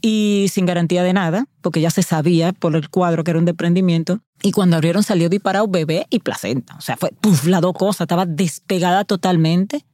y 0.00 0.46
sin 0.50 0.66
garantía 0.66 1.02
de 1.02 1.12
nada, 1.12 1.46
porque 1.60 1.80
ya 1.80 1.90
se 1.90 2.02
sabía 2.02 2.52
por 2.52 2.74
el 2.76 2.88
cuadro 2.88 3.24
que 3.24 3.32
era 3.32 3.38
un 3.38 3.44
desprendimiento. 3.44 4.20
Y 4.42 4.52
cuando 4.52 4.76
abrieron 4.76 5.02
salió 5.02 5.28
disparado 5.28 5.68
bebé 5.68 6.06
y 6.10 6.20
placenta. 6.20 6.76
O 6.76 6.80
sea, 6.80 6.96
fue 6.96 7.10
puf, 7.20 7.46
las 7.46 7.60
dos 7.60 7.74
cosas, 7.74 8.02
estaba 8.02 8.26
despegada 8.26 9.04
totalmente. 9.04 9.84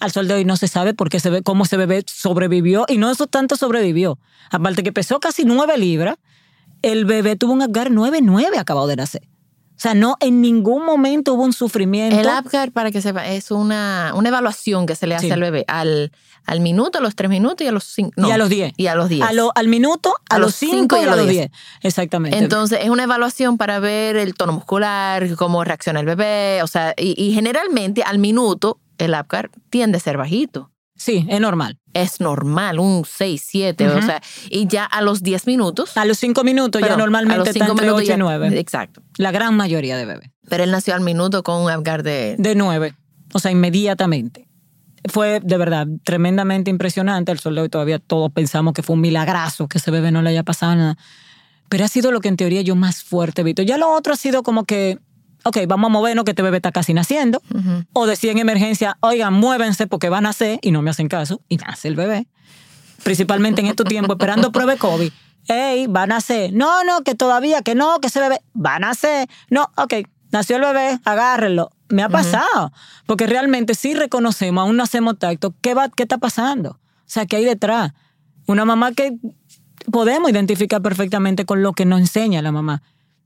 Al 0.00 0.12
sol 0.12 0.28
de 0.28 0.34
hoy 0.34 0.44
no 0.44 0.56
se 0.56 0.68
sabe 0.68 0.94
por 0.94 1.08
qué 1.08 1.20
se 1.20 1.30
ve, 1.30 1.42
cómo 1.42 1.64
ese 1.64 1.76
bebé 1.76 2.04
sobrevivió 2.06 2.86
y 2.88 2.98
no 2.98 3.10
eso 3.10 3.26
tanto 3.26 3.56
sobrevivió. 3.56 4.18
Aparte 4.50 4.82
que 4.82 4.92
pesó 4.92 5.20
casi 5.20 5.44
nueve 5.44 5.76
libras, 5.78 6.16
el 6.82 7.04
bebé 7.04 7.36
tuvo 7.36 7.52
un 7.52 7.62
Apgar 7.62 7.90
9-9 7.90 8.58
acabado 8.58 8.86
de 8.86 8.96
nacer. 8.96 9.22
O 9.76 9.78
sea, 9.78 9.92
no 9.94 10.16
en 10.20 10.40
ningún 10.40 10.86
momento 10.86 11.34
hubo 11.34 11.42
un 11.44 11.52
sufrimiento. 11.52 12.18
El 12.18 12.28
Apgar, 12.28 12.72
para 12.72 12.90
que 12.90 13.02
sepa, 13.02 13.26
es 13.28 13.50
una, 13.50 14.12
una 14.14 14.30
evaluación 14.30 14.86
que 14.86 14.94
se 14.96 15.06
le 15.06 15.14
hace 15.14 15.26
Sí. 15.26 15.32
al 15.32 15.40
bebé 15.40 15.64
al, 15.68 16.12
al 16.46 16.60
minuto, 16.60 16.98
a 16.98 17.02
los 17.02 17.14
tres 17.14 17.28
minutos 17.28 17.62
y 17.62 17.68
a 17.68 17.72
los 17.72 17.84
cinco. 17.84 18.12
no, 18.16 18.28
y 18.28 18.30
a 18.30 18.38
los 18.38 18.48
10. 18.48 18.72
Y 18.78 18.86
a 18.86 18.94
los 18.94 19.08
diez. 19.10 19.22
A 19.22 19.32
lo- 19.34 19.52
al 19.54 19.68
minuto, 19.68 20.14
a, 20.30 20.36
A 20.36 20.38
los 20.38 20.48
los 20.48 20.54
5 20.56 20.74
cinco 20.76 20.96
y 20.96 21.00
a 21.04 21.14
los 21.16 21.28
10. 21.28 21.50
Exactamente. 21.82 22.38
Entonces, 22.38 22.78
es 22.82 22.88
una 22.88 23.02
evaluación 23.02 23.58
para 23.58 23.78
ver 23.78 24.16
el 24.16 24.34
tono 24.34 24.52
muscular, 24.54 25.34
cómo 25.36 25.62
reacciona 25.62 26.00
el 26.00 26.06
bebé. 26.06 26.62
O 26.62 26.66
sea, 26.66 26.94
y, 26.96 27.14
y 27.22 27.32
generalmente 27.34 28.02
al 28.02 28.18
minuto 28.18 28.78
el 28.98 29.12
Apgar 29.14 29.50
tiende 29.68 29.98
a 29.98 30.00
ser 30.00 30.16
bajito. 30.16 30.70
Sí, 30.96 31.26
es 31.28 31.40
normal. 31.40 31.78
Es 31.92 32.20
normal, 32.20 32.78
un 32.78 33.04
6, 33.04 33.42
7. 33.46 33.88
O 33.88 34.02
sea, 34.02 34.20
y 34.50 34.66
ya 34.66 34.84
a 34.84 35.00
los 35.02 35.22
10 35.22 35.46
minutos. 35.46 35.96
A 35.96 36.04
los 36.04 36.18
5 36.18 36.44
minutos 36.44 36.80
ya 36.80 36.88
perdón, 36.88 37.00
a 37.00 37.04
normalmente 37.04 37.38
los 37.38 37.48
está 37.48 37.66
entre 37.66 37.84
minutos 37.86 38.02
8 38.02 38.04
y 38.04 38.08
ya- 38.08 38.16
9. 38.16 38.58
Exacto. 38.58 39.02
La 39.16 39.30
gran 39.30 39.56
mayoría 39.56 39.96
de 39.96 40.04
bebés. 40.04 40.30
Pero 40.48 40.64
él 40.64 40.70
nació 40.70 40.94
al 40.94 41.00
minuto 41.00 41.42
con 41.42 41.62
un 41.62 41.70
Apgar 41.70 42.02
de. 42.02 42.36
De 42.38 42.54
9. 42.54 42.94
O 43.32 43.38
sea, 43.38 43.50
inmediatamente. 43.50 44.46
Fue 45.08 45.40
de 45.42 45.56
verdad 45.56 45.86
tremendamente 46.04 46.70
impresionante. 46.70 47.30
El 47.32 47.38
sol 47.38 47.54
de 47.54 47.60
hoy 47.62 47.68
todavía 47.68 47.98
todos 47.98 48.32
pensamos 48.32 48.74
que 48.74 48.82
fue 48.82 48.94
un 48.94 49.00
milagrazo 49.00 49.68
que 49.68 49.78
ese 49.78 49.90
bebé 49.90 50.10
no 50.10 50.20
le 50.22 50.30
haya 50.30 50.42
pasado 50.42 50.74
nada. 50.74 50.96
Pero 51.68 51.84
ha 51.84 51.88
sido 51.88 52.12
lo 52.12 52.20
que 52.20 52.28
en 52.28 52.36
teoría 52.36 52.62
yo 52.62 52.76
más 52.76 53.02
fuerte 53.02 53.40
he 53.42 53.44
visto. 53.44 53.62
Ya 53.62 53.76
lo 53.78 53.90
otro 53.92 54.12
ha 54.12 54.16
sido 54.16 54.42
como 54.42 54.64
que, 54.64 54.98
ok, 55.46 55.58
vamos 55.68 55.88
a 55.88 55.92
movernos 55.92 56.24
que 56.24 56.32
este 56.32 56.42
bebé 56.42 56.56
está 56.56 56.72
casi 56.72 56.92
naciendo. 56.92 57.40
O 57.92 58.06
decía 58.06 58.32
en 58.32 58.38
emergencia, 58.38 58.98
oigan, 59.00 59.32
muévense 59.32 59.86
porque 59.86 60.08
va 60.08 60.18
a 60.18 60.20
nacer 60.20 60.58
y 60.60 60.72
no 60.72 60.82
me 60.82 60.90
hacen 60.90 61.08
caso. 61.08 61.40
Y 61.48 61.56
nace 61.56 61.88
el 61.88 61.94
bebé. 61.94 62.26
Principalmente 63.04 63.60
en 63.60 63.68
estos 63.68 63.86
tiempos, 63.86 64.16
esperando 64.16 64.50
prueba 64.50 64.72
de 64.72 64.78
COVID. 64.78 65.12
Ey, 65.48 65.86
va 65.86 66.02
a 66.02 66.06
nacer. 66.06 66.52
No, 66.52 66.82
no, 66.82 67.02
que 67.02 67.14
todavía, 67.14 67.62
que 67.62 67.76
no, 67.76 68.00
que 68.00 68.08
ese 68.08 68.20
bebé 68.20 68.40
va 68.54 68.76
a 68.76 68.78
nacer. 68.80 69.28
No, 69.48 69.70
ok, 69.76 69.94
nació 70.32 70.56
el 70.56 70.62
bebé, 70.62 70.98
agárrenlo. 71.04 71.70
Me 71.88 72.02
ha 72.02 72.08
pasado. 72.08 72.72
Porque 73.06 73.28
realmente 73.28 73.76
sí 73.76 73.94
reconocemos, 73.94 74.62
aún 74.62 74.76
no 74.76 74.82
hacemos 74.82 75.16
tacto, 75.18 75.54
¿qué, 75.60 75.74
va, 75.74 75.88
qué 75.88 76.02
está 76.02 76.18
pasando? 76.18 76.70
O 76.70 76.78
sea, 77.08 77.26
¿qué 77.26 77.36
hay 77.36 77.44
detrás? 77.44 77.92
Una 78.48 78.64
mamá 78.64 78.90
que 78.90 79.16
podemos 79.92 80.28
identificar 80.30 80.82
perfectamente 80.82 81.44
con 81.44 81.62
lo 81.62 81.72
que 81.72 81.84
nos 81.84 82.00
enseña 82.00 82.42
la 82.42 82.50
mamá. 82.50 82.82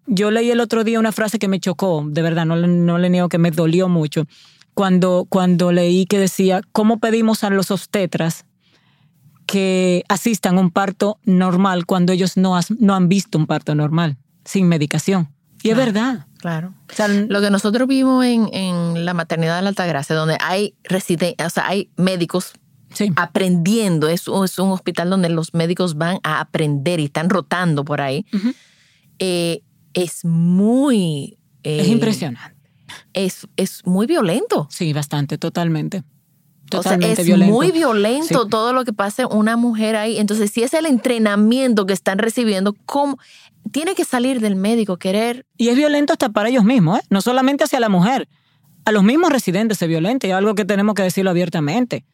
Yo 0.07 0.31
leí 0.31 0.51
el 0.51 0.61
otro 0.61 0.83
día 0.85 0.99
una 0.99 1.13
frase 1.13 1.39
que 1.39 1.49
me 1.49 1.61
chocó, 1.61 2.05
de 2.07 2.23
verdad, 2.23 2.47
no, 2.47 2.57
le- 2.57 2.67
no 2.69 2.99
le 2.99 3.11
niego 3.11 3.29
que 3.29 3.39
me 3.39 3.51
dolió 3.51 3.89
mucho, 3.89 4.27
cuando, 4.75 5.27
cuando 5.29 5.73
leí 5.73 6.07
que 6.07 6.19
decía, 6.19 6.63
¿cómo 6.73 6.99
pedimos 6.99 7.45
a 7.45 7.51
los 7.51 7.71
obstetras 7.71 8.45
que 9.47 10.05
asistan 10.09 10.57
a 10.59 10.61
un 10.61 10.71
parto 10.71 11.19
normal 11.25 11.87
cuando 11.87 12.13
ellos 12.13 12.37
no, 12.37 12.57
has- 12.57 12.71
no 12.71 12.95
han 12.95 13.09
visto 13.09 13.37
un 13.39 13.47
parto 13.47 13.75
normal, 13.75 14.17
sin 14.45 14.69
medicación? 14.69 15.29
Y 15.63 15.71
es 15.71 15.77
verdad. 15.77 16.27
Claro. 16.39 16.73
O 16.91 16.95
sea, 16.95 17.07
Lo 17.09 17.41
que 17.43 17.51
nosotros 17.51 17.87
vimos 17.87 18.25
en, 18.25 18.49
en 18.55 19.05
la 19.05 19.13
maternidad 19.13 19.57
de 19.57 19.63
la 19.63 19.69
Altagracia, 19.69 20.17
donde 20.17 20.39
hay 20.41 20.75
residentes, 20.85 21.47
o 21.47 21.51
sea, 21.51 21.67
hay 21.69 21.91
médicos 21.97 22.53
sí. 22.95 23.13
aprendiendo, 23.17 24.09
es, 24.09 24.27
un- 24.27 24.45
es 24.47 24.59
un 24.59 24.71
hospital 24.71 25.11
donde 25.11 25.29
los 25.29 25.53
médicos 25.53 25.97
van 25.99 26.19
a 26.23 26.41
aprender 26.41 26.99
y 27.01 27.05
están 27.07 27.29
rotando 27.29 27.85
por 27.85 28.01
ahí, 28.01 28.25
eh, 29.19 29.61
es 29.95 30.25
muy... 30.25 31.39
eh, 31.63 31.81
es 31.81 31.89
impresionante. 31.89 32.57
Es, 33.13 33.47
es 33.57 33.85
muy 33.87 34.07
violento. 34.07 34.67
Sí, 34.71 34.93
bastante, 34.93 35.39
totalmente. 35.39 35.99
O 35.99 36.83
sea, 36.83 36.93
Totalmente 36.93 37.23
es 37.23 37.27
violento. 37.27 37.53
muy 37.53 37.73
violento 37.73 38.43
Sí. 38.45 38.49
todo 38.49 38.73
lo 38.73 38.85
que 38.85 38.93
pasa 38.93 39.27
una 39.27 39.57
mujer 39.57 39.97
ahí. 39.97 40.19
Entonces, 40.19 40.51
si 40.53 40.63
es 40.63 40.73
el 40.75 40.87
entrenamiento 40.87 41.85
que 41.87 41.93
están 41.93 42.19
recibiendo, 42.19 42.75
¿cómo? 42.87 43.19
Tiene 43.73 43.95
que 43.97 44.05
salir 44.05 44.41
del 44.41 44.55
médico, 44.57 44.97
querer 44.97 45.47
Y 45.57 45.69
es 45.69 45.77
violento 45.77 46.13
hasta 46.13 46.29
para 46.29 46.49
ellos 46.49 46.65
mismos, 46.65 47.01
¿eh? 47.01 47.03
no 47.11 47.21
solamente 47.23 47.65
hacia 47.65 47.81
la 47.81 47.89
mujer. 47.89 48.29
A 48.85 48.93
los 48.93 49.03
mismos 49.03 49.31
residentes 49.33 49.83
es 49.83 49.89
violento 49.89 50.27
y 50.27 50.31
es 50.31 50.37
algo 50.37 50.55
que 50.55 50.65
tenemos 50.65 50.95
que 50.95 51.03
decirlo 51.03 51.31
abiertamente. 51.31 52.05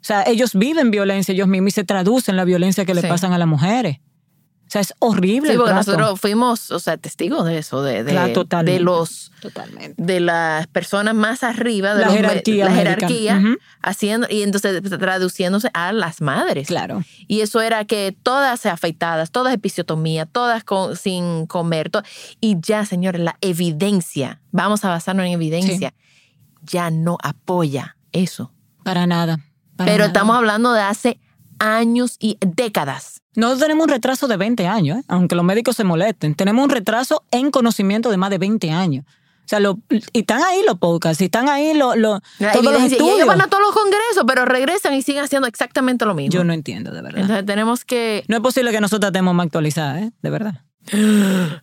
O 0.00 0.04
sea, 0.04 0.22
ellos 0.24 0.54
viven 0.54 0.90
violencia 0.90 1.32
ellos 1.32 1.48
mismos 1.48 1.68
y 1.68 1.72
se 1.72 1.84
traducen 1.84 2.36
la 2.36 2.44
violencia 2.44 2.84
que 2.84 2.94
le 2.94 3.00
Sí. 3.00 3.08
pasan 3.08 3.32
a 3.32 3.38
las 3.38 3.48
mujeres. 3.48 3.98
O 4.68 4.70
sea, 4.70 4.82
es 4.82 4.92
horrible. 4.98 5.48
Sí, 5.48 5.52
el 5.54 5.58
porque 5.58 5.72
trato. 5.72 5.90
nosotros 5.92 6.20
fuimos, 6.20 6.70
o 6.70 6.78
sea, 6.78 6.98
testigos 6.98 7.46
de 7.46 7.56
eso, 7.56 7.82
de, 7.82 8.04
de, 8.04 8.10
Claro, 8.12 8.32
totalmente. 8.34 8.78
de 8.78 8.84
los 8.84 9.32
Totalmente. 9.40 9.94
de 10.02 10.20
las 10.20 10.66
personas 10.66 11.14
más 11.14 11.42
arriba 11.42 11.94
de 11.94 12.00
La 12.02 12.08
los 12.08 12.14
jerarquía 12.16 12.66
la 12.66 13.56
haciendo 13.80 14.26
y 14.28 14.42
entonces 14.42 14.82
traduciéndose 14.98 15.70
a 15.72 15.92
las 15.92 16.20
madres. 16.20 16.68
Claro. 16.68 17.02
Y 17.26 17.40
eso 17.40 17.62
era 17.62 17.86
que 17.86 18.14
todas 18.22 18.66
afeitadas, 18.66 19.30
todas 19.30 19.54
episiotomía, 19.54 20.26
todas 20.26 20.64
con- 20.64 20.96
sin 20.96 21.46
comer. 21.46 21.88
to- 21.88 22.02
y 22.38 22.56
ya, 22.60 22.84
señores, 22.84 23.22
la 23.22 23.36
evidencia, 23.40 24.42
vamos 24.52 24.84
a 24.84 24.90
basarnos 24.90 25.24
en 25.24 25.32
evidencia, 25.32 25.94
ya 26.62 26.90
no 26.90 27.16
apoya 27.22 27.96
eso. 28.12 28.52
Para 28.84 29.06
nada. 29.06 29.38
para 29.76 29.86
Pero 29.92 29.98
nada. 29.98 30.06
estamos 30.08 30.36
hablando 30.36 30.72
de 30.72 30.80
hace 30.82 31.20
años 31.58 32.16
y 32.20 32.38
décadas. 32.40 33.22
Nosotros 33.34 33.62
tenemos 33.62 33.84
un 33.84 33.90
retraso 33.90 34.26
de 34.28 34.36
20 34.36 34.66
años, 34.66 34.98
¿eh? 34.98 35.02
aunque 35.08 35.34
los 35.36 35.44
médicos 35.44 35.76
se 35.76 35.84
molesten. 35.84 36.34
Tenemos 36.34 36.64
un 36.64 36.70
retraso 36.70 37.24
en 37.30 37.50
conocimiento 37.50 38.10
de 38.10 38.16
más 38.16 38.30
de 38.30 38.38
20 38.38 38.70
años. 38.70 39.04
O 39.06 39.48
sea, 39.48 39.60
lo- 39.60 39.78
y 39.88 40.18
están 40.20 40.42
ahí 40.42 40.60
los 40.66 40.78
podcasts, 40.78 41.22
y 41.22 41.26
están 41.26 41.48
ahí 41.48 41.72
los, 41.72 41.96
los, 41.96 42.20
La 42.38 42.52
todos 42.52 42.64
los 42.64 42.74
evidencia. 42.74 42.96
Y 42.96 42.98
estudios. 42.98 43.16
ellos 43.16 43.28
van 43.28 43.40
a 43.40 43.46
todos 43.48 43.62
los 43.62 43.72
congresos, 43.74 44.24
pero 44.26 44.44
regresan 44.44 44.92
y 44.92 45.00
siguen 45.02 45.24
haciendo 45.24 45.48
exactamente 45.48 46.04
lo 46.04 46.14
mismo. 46.14 46.32
Yo 46.32 46.44
no 46.44 46.52
entiendo, 46.52 46.90
de 46.92 47.00
verdad. 47.00 47.20
Entonces 47.22 47.46
tenemos 47.46 47.84
que, 47.86 48.24
No 48.28 48.36
es 48.36 48.42
posible 48.42 48.72
que 48.72 48.80
nosotros 48.82 49.08
estemos 49.08 49.34
más 49.34 49.46
actualizadas, 49.46 50.02
¿eh? 50.02 50.12
De 50.20 50.28
verdad. 50.30 50.62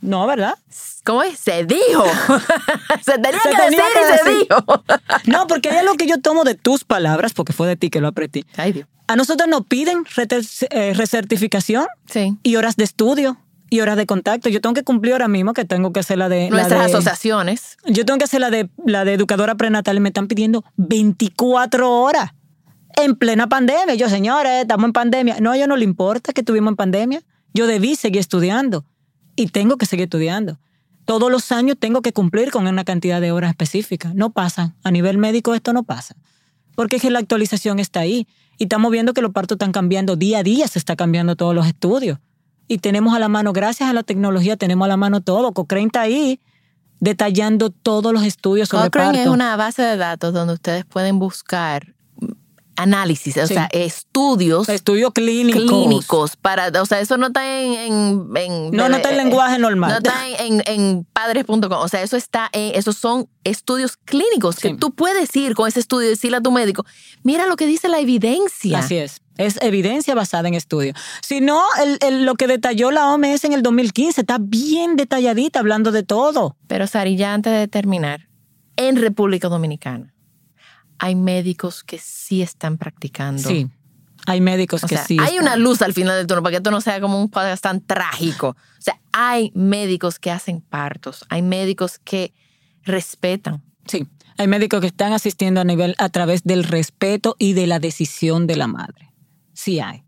No, 0.01 0.27
¿verdad? 0.27 0.55
¿cómo 1.03 1.23
es? 1.23 1.37
Se 1.39 1.65
dijo. 1.65 2.03
se 3.03 3.13
tenía 3.19 3.39
Se 3.41 3.49
que 3.49 3.55
tenía 3.55 3.69
decir 3.69 3.93
que 3.93 3.99
y 3.99 4.17
se 4.17 4.23
decir. 4.23 4.47
dijo. 4.49 4.83
No, 5.31 5.47
porque 5.47 5.69
hay 5.69 5.77
algo 5.77 5.95
que 5.95 6.07
yo 6.07 6.19
tomo 6.21 6.43
de 6.43 6.55
tus 6.55 6.83
palabras, 6.83 7.33
porque 7.33 7.53
fue 7.53 7.67
de 7.67 7.75
ti 7.75 7.89
que 7.89 8.01
lo. 8.01 8.11
Ay, 8.57 8.71
Dios. 8.73 8.87
A 9.07 9.15
nosotros 9.15 9.47
nos 9.47 9.65
piden 9.67 10.03
eh, 10.71 10.93
recertificación 10.95 11.85
Sí. 12.07 12.37
y 12.43 12.55
horas 12.55 12.75
de 12.75 12.83
estudio 12.83 13.37
y 13.69 13.81
horas 13.81 13.97
de 13.97 14.05
contacto. 14.05 14.49
Yo 14.49 14.61
tengo 14.61 14.73
que 14.73 14.83
cumplir 14.83 15.13
ahora 15.13 15.27
mismo 15.27 15.53
que 15.53 15.65
tengo 15.65 15.91
que 15.93 15.99
hacer 15.99 16.17
la 16.17 16.29
de... 16.29 16.49
la 16.49 16.57
Nuestras 16.57 16.79
de- 16.79 16.85
asociaciones. 16.85 17.77
Yo 17.85 18.05
tengo 18.05 18.17
que 18.17 18.25
hacer 18.25 18.41
la 18.41 18.49
de, 18.49 18.69
la 18.83 19.05
de 19.05 19.13
educadora 19.13 19.55
prenatal 19.55 19.97
y 19.97 19.99
me 19.99 20.09
están 20.09 20.27
pidiendo 20.27 20.63
24 20.77 21.91
horas 21.91 22.31
en 22.97 23.15
plena 23.15 23.47
pandemia. 23.47 23.93
Yo, 23.95 24.09
señores, 24.09 24.61
estamos 24.61 24.85
en 24.85 24.93
pandemia. 24.93 25.37
No, 25.39 25.51
a 25.51 25.55
ellos 25.57 25.67
no 25.67 25.77
le 25.77 25.83
importa 25.83 26.33
que 26.33 26.41
estuvimos 26.41 26.71
en 26.71 26.75
pandemia. 26.75 27.21
Yo 27.53 27.67
debí 27.67 27.95
seguir 27.95 28.19
estudiando 28.21 28.85
y 29.35 29.47
tengo 29.47 29.77
que 29.77 29.85
seguir 29.85 30.05
estudiando. 30.05 30.59
Todos 31.05 31.31
los 31.31 31.51
años 31.51 31.77
tengo 31.79 32.01
que 32.01 32.13
cumplir 32.13 32.51
con 32.51 32.67
una 32.67 32.83
cantidad 32.83 33.21
de 33.21 33.31
horas 33.31 33.51
específicas. 33.51 34.15
No 34.15 34.31
pasa. 34.31 34.75
A 34.83 34.91
nivel 34.91 35.17
médico 35.17 35.53
esto 35.53 35.71
no 35.71 35.83
pasa. 35.83 36.15
Porque 36.75 36.95
es 36.95 37.01
que 37.01 37.11
la 37.11 37.19
actualización 37.19 37.79
está 37.79 37.99
ahí. 37.99 38.27
Y 38.57 38.63
estamos 38.63 38.91
viendo 38.91 39.13
que 39.13 39.21
los 39.21 39.31
partos 39.31 39.55
están 39.55 39.71
cambiando. 39.71 40.15
Día 40.15 40.39
a 40.39 40.43
día 40.43 40.67
se 40.67 40.79
está 40.79 40.95
cambiando 40.95 41.35
todos 41.35 41.53
los 41.53 41.67
estudios. 41.67 42.17
Y 42.67 42.79
tenemos 42.79 43.15
a 43.15 43.19
la 43.19 43.29
mano, 43.29 43.53
gracias 43.53 43.89
a 43.89 43.93
la 43.93 44.01
tecnología, 44.01 44.57
tenemos 44.57 44.85
a 44.85 44.89
la 44.89 44.97
mano 44.97 45.21
todo. 45.21 45.53
Cochrane 45.53 45.85
está 45.85 46.01
ahí 46.01 46.39
detallando 46.99 47.69
todos 47.69 48.11
los 48.11 48.23
estudios 48.23 48.69
sobre 48.69 48.85
Cochrane 48.85 49.17
parto. 49.17 49.21
es 49.21 49.27
una 49.27 49.55
base 49.57 49.83
de 49.83 49.97
datos 49.97 50.33
donde 50.33 50.53
ustedes 50.53 50.85
pueden 50.85 51.19
buscar 51.19 51.94
análisis, 52.75 53.37
o 53.37 53.47
sea, 53.47 53.67
estudios 53.71 54.67
Estudios 54.69 55.11
clínicos. 55.13 55.63
clínicos 55.63 56.35
para, 56.35 56.69
o 56.81 56.85
sea, 56.85 56.99
eso 56.99 57.17
no 57.17 57.27
está 57.27 57.61
en, 57.61 57.73
en- 57.73 58.29
en- 58.35 58.71
No, 58.71 58.89
no 58.89 58.95
está 58.97 59.11
en 59.11 59.17
lenguaje 59.17 59.57
normal. 59.59 59.89
No 59.91 59.97
está 59.97 60.27
en, 60.43 60.61
en, 60.65 61.05
padres.com, 61.13 61.71
o 61.71 61.87
sea, 61.87 62.01
eso 62.01 62.17
está 62.17 62.49
en, 62.53 62.75
esos 62.75 62.97
son 62.97 63.27
estudios 63.43 63.97
clínicos 63.97 64.57
que 64.57 64.73
tú 64.75 64.91
puedes 64.93 65.35
ir 65.35 65.53
con 65.55 65.67
ese 65.67 65.79
estudio 65.79 66.07
y 66.07 66.09
decirle 66.11 66.37
a 66.37 66.41
tu 66.41 66.51
médico, 66.51 66.85
mira 67.23 67.45
lo 67.47 67.55
que 67.55 67.65
dice 67.67 67.87
la 67.89 67.99
evidencia. 67.99 68.79
Así 68.79 68.97
es. 68.97 69.21
Es 69.37 69.57
evidencia 69.61 70.15
basada 70.15 70.47
en 70.47 70.53
estudios. 70.53 70.97
Si 71.21 71.41
no, 71.41 71.61
el- 71.83 71.97
el- 72.01 72.25
lo 72.25 72.35
que 72.35 72.47
detalló 72.47 72.89
la 72.91 73.07
OMS 73.13 73.43
en 73.45 73.51
el 73.53 73.61
2015 73.63 74.21
está 74.21 74.37
bien 74.39 74.95
detalladita 74.95 75.59
hablando 75.59 75.91
de 75.91 76.03
todo. 76.03 76.55
Pero 76.67 76.87
Sari, 76.87 77.17
ya 77.17 77.33
antes 77.33 77.51
de 77.51 77.67
terminar, 77.67 78.29
en 78.77 78.95
República 78.95 79.49
Dominicana 79.49 80.13
hay 80.99 81.15
médicos 81.15 81.83
que 81.83 81.97
sí 81.99 82.41
están 82.41 82.77
practicando. 82.77 83.47
Sí. 83.49 83.69
Hay 84.27 84.41
médicos 84.41 84.83
O 84.83 84.87
que 84.87 84.95
sea, 84.95 85.05
sí. 85.05 85.17
hay 85.19 85.35
están. 85.35 85.43
una 85.43 85.55
luz 85.55 85.81
al 85.81 85.93
final 85.93 86.17
del 86.17 86.25
turno 86.25 86.41
para 86.41 86.51
que 86.51 86.57
esto 86.57 86.71
no 86.71 86.81
sea 86.81 86.99
como 86.99 87.21
un 87.21 87.29
podcast 87.29 87.61
tan 87.63 87.81
trágico. 87.81 88.49
O 88.49 88.81
sea, 88.81 88.99
hay 89.11 89.51
médicos 89.53 90.17
que 90.19 90.31
hacen 90.31 90.61
partos, 90.61 91.25
hay 91.29 91.41
médicos 91.41 91.99
que 91.99 92.33
respetan. 92.83 93.63
Sí. 93.85 94.07
Hay 94.37 94.47
médicos 94.47 94.81
que 94.81 94.87
están 94.87 95.13
asistiendo 95.13 95.61
a 95.61 95.63
nivel 95.63 95.95
a 95.97 96.09
través 96.09 96.43
del 96.43 96.63
respeto 96.63 97.35
y 97.39 97.53
de 97.53 97.67
la 97.67 97.79
decisión 97.79 98.47
de 98.47 98.55
la 98.57 98.67
madre. 98.67 99.13
Sí 99.53 99.79
hay. 99.79 100.03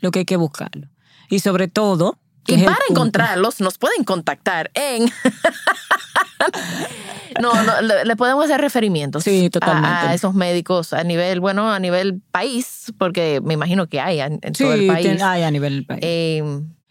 Lo 0.00 0.10
que 0.10 0.20
hay 0.20 0.24
que 0.24 0.36
buscarlo. 0.36 0.88
Y 1.30 1.38
sobre 1.38 1.68
todo. 1.68 2.18
Y 2.46 2.58
para 2.64 2.78
encontrarlos, 2.88 3.60
nos 3.60 3.78
pueden 3.78 4.02
contactar 4.04 4.70
en. 4.74 5.10
no, 7.40 7.62
no, 7.62 7.80
le, 7.82 8.04
le 8.04 8.16
podemos 8.16 8.44
hacer 8.44 8.60
referimientos 8.60 9.24
Sí, 9.24 9.46
a- 9.46 9.50
totalmente. 9.50 9.88
A, 10.06 10.14
esos 10.14 10.34
médicos 10.34 10.92
a 10.92 11.02
nivel, 11.04 11.40
bueno, 11.40 11.70
a 11.72 11.78
nivel 11.78 12.20
país, 12.30 12.92
porque 12.98 13.40
me 13.42 13.54
imagino 13.54 13.86
que 13.86 14.00
hay 14.00 14.20
en, 14.20 14.38
en 14.42 14.54
Sí, 14.54 14.64
todo 14.64 14.74
el 14.74 14.86
país. 14.86 15.06
ten- 15.06 15.22
hay 15.22 15.42
a 15.42 15.50
nivel 15.50 15.84
país. 15.86 16.00
Eh, 16.02 16.42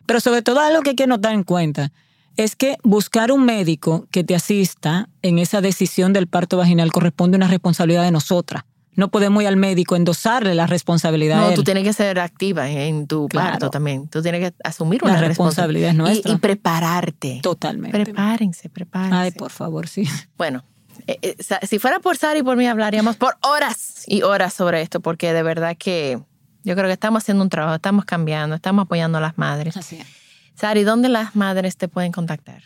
Pero 0.05 0.19
sobre 0.19 0.41
todo 0.41 0.59
algo 0.59 0.81
que 0.81 0.91
hay 0.91 0.95
que 0.95 1.07
notar 1.07 1.33
en 1.33 1.43
cuenta 1.43 1.91
es 2.38 2.55
que 2.55 2.77
buscar 2.83 3.31
un 3.31 3.43
médico 3.45 4.07
que 4.12 4.23
te 4.23 4.33
asista 4.33 5.09
en 5.21 5.39
esa 5.39 5.59
decisión 5.62 6.13
del 6.13 6.27
parto 6.27 6.57
vaginal 6.57 6.91
corresponde 6.91 7.35
a 7.35 7.39
una 7.39 7.47
responsabilidad 7.47 8.03
de 8.03 8.12
nosotras. 8.12 8.63
No 8.95 9.10
podemos 9.10 9.41
ir 9.43 9.47
al 9.47 9.56
médico 9.56 9.95
endosarle 9.95 10.56
la 10.56 10.67
responsabilidad 10.67 11.38
a 11.39 11.41
no, 11.41 11.49
él. 11.49 11.56
tú 11.56 11.63
tienes 11.63 11.84
que 11.84 11.93
ser 11.93 12.19
activa 12.19 12.69
en 12.69 13.08
tu 13.08 13.28
Claro. 13.30 13.52
parto 13.52 13.69
también. 13.69 14.08
Tú 14.10 14.21
tienes 14.21 14.41
que 14.41 14.56
asumir 14.63 15.02
La 15.04 15.12
una 15.12 15.21
responsabilidad 15.21 15.91
es 15.91 15.93
responsabilidad. 15.93 15.93
Y, 15.93 15.97
nuestra. 15.97 16.32
y 16.34 16.36
prepararte. 16.38 17.39
Totalmente. 17.41 17.97
Prepárense, 18.04 18.69
prepárense. 18.69 19.15
Ay, 19.15 19.32
por 19.32 19.52
favor, 19.52 19.88
sí. 19.88 20.08
Bueno, 20.38 20.63
eh, 21.08 21.17
eh, 21.21 21.36
si 21.67 21.80
fuera 21.80 21.99
por 21.99 22.17
Sara 22.17 22.38
y 22.39 22.43
por 22.43 22.58
mí 22.58 22.67
hablaríamos 22.67 23.15
por 23.15 23.38
horas 23.41 24.04
y 24.08 24.21
horas 24.23 24.54
sobre 24.54 24.82
esto, 24.82 24.99
porque 24.99 25.32
de 25.34 25.43
verdad 25.43 25.78
que 25.78 26.19
yo 26.63 26.75
creo 26.75 26.88
que 26.88 26.93
estamos 26.93 27.23
haciendo 27.23 27.43
un 27.43 27.49
trabajo, 27.49 27.75
estamos 27.75 28.04
cambiando, 28.06 28.56
estamos 28.56 28.84
apoyando 28.84 29.17
a 29.19 29.21
las 29.21 29.38
madres. 29.38 29.78
Así 29.78 29.95
es. 29.97 30.08
Sari, 30.56 30.84
¿dónde 30.84 31.08
las 31.08 31.36
madres 31.38 31.78
te 31.78 31.88
pueden 31.88 32.12
contactar? 32.12 32.63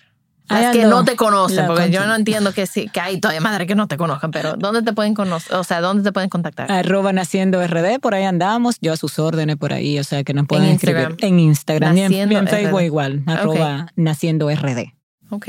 Las 0.49 0.75
que 0.75 0.85
no 0.85 1.03
te 1.05 1.15
conocen, 1.15 1.65
porque 1.67 1.89
yo 1.89 2.05
no 2.05 2.15
entiendo 2.15 2.53
que 2.53 2.67
sí, 2.67 2.89
que 2.89 2.99
hay 2.99 3.19
todavía 3.19 3.41
madres 3.41 3.67
que 3.67 3.75
no 3.75 3.87
te 3.87 3.97
conozcan, 3.97 4.31
pero 4.31 4.55
¿dónde 4.57 4.81
te 4.81 4.93
pueden 4.93 5.13
conocer? 5.13 5.55
O 5.55 5.63
sea, 5.63 5.81
¿dónde 5.81 6.03
te 6.03 6.11
pueden 6.11 6.29
contactar? 6.29 6.71
Arroba 6.71 7.13
Naciendo 7.13 7.65
RD, 7.65 7.99
por 7.99 8.13
ahí 8.13 8.23
andamos. 8.23 8.77
Yo 8.81 8.93
a 8.93 8.97
sus 8.97 9.19
órdenes 9.19 9.55
por 9.55 9.73
ahí, 9.73 9.99
o 9.99 10.03
sea 10.03 10.23
que 10.23 10.33
nos 10.33 10.47
pueden 10.47 10.69
Instagram. 10.69 11.13
escribir 11.13 11.25
en 11.25 11.39
Instagram 11.39 11.97
y 11.97 12.01
en, 12.01 12.11
Naciendo 12.11 12.33
y 12.33 12.37
en 12.37 12.47
Facebook 12.47 12.81
igual. 12.81 13.23
Arroba 13.25 13.87
Naciendo 13.95 14.49
RD. 14.49 14.93
Ok. 15.29 15.47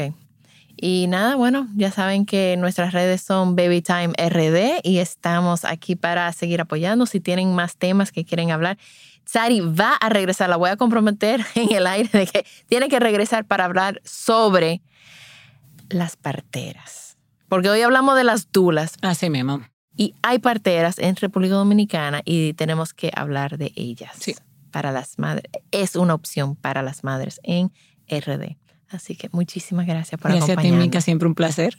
Y 0.77 1.07
nada, 1.09 1.37
bueno, 1.37 1.69
ya 1.77 1.91
saben 1.91 2.27
que 2.27 2.57
nuestras 2.59 2.93
redes 2.93 3.21
son 3.23 3.57
Babytime 3.57 4.13
RD 4.19 4.81
y 4.83 4.99
estamos 4.99 5.65
aquí 5.65 5.95
para 5.95 6.31
seguir 6.33 6.61
apoyando. 6.61 7.07
Si 7.07 7.21
tienen 7.21 7.55
más 7.55 7.77
temas 7.77 8.11
que 8.11 8.25
quieren 8.25 8.51
hablar, 8.51 8.77
Sari 9.27 9.61
va 9.61 9.95
a 9.95 10.09
regresar. 10.09 10.49
La 10.49 10.57
voy 10.57 10.71
a 10.71 10.77
comprometer 10.77 11.45
en 11.55 11.73
el 11.73 11.87
aire 11.87 12.09
de 12.13 12.27
que 12.27 12.47
tiene 12.67 12.89
que 12.89 13.01
regresar 13.01 13.45
para 13.47 13.65
hablar 13.65 14.01
sobre 14.05 14.83
las 15.89 16.17
parteras. 16.17 17.17
Porque 17.49 17.69
hoy 17.69 17.83
hablamos 17.83 18.17
de 18.17 18.25
las 18.25 18.51
dulas 18.51 18.95
Así 19.03 19.31
mismo. 19.31 19.61
y 19.97 20.15
hay 20.23 20.39
parteras 20.39 20.99
en 20.99 21.15
República 21.17 21.55
Dominicana 21.55 22.23
y 22.25 22.55
tenemos 22.55 22.95
que 22.95 23.11
hablar 23.15 23.59
de 23.59 23.73
ellas. 23.77 24.13
Sí. 24.19 24.35
Para 24.71 24.91
las 24.91 25.19
madres. 25.19 25.51
Es 25.71 25.95
una 25.95 26.15
opción 26.15 26.57
para 26.57 26.83
las 26.83 27.05
madres 27.05 27.41
en 27.45 27.71
RD. 28.09 28.57
Así 28.89 29.15
que 29.17 29.29
muchísimas 29.33 29.87
gracias 29.87 30.21
por 30.21 30.31
Gracias 30.31 30.45
a 30.45 30.47
ti, 30.47 30.53
acompañarnos. 30.53 30.87
Mica, 30.87 31.01
siempre 31.01 31.29
un 31.29 31.35
placer. 31.35 31.79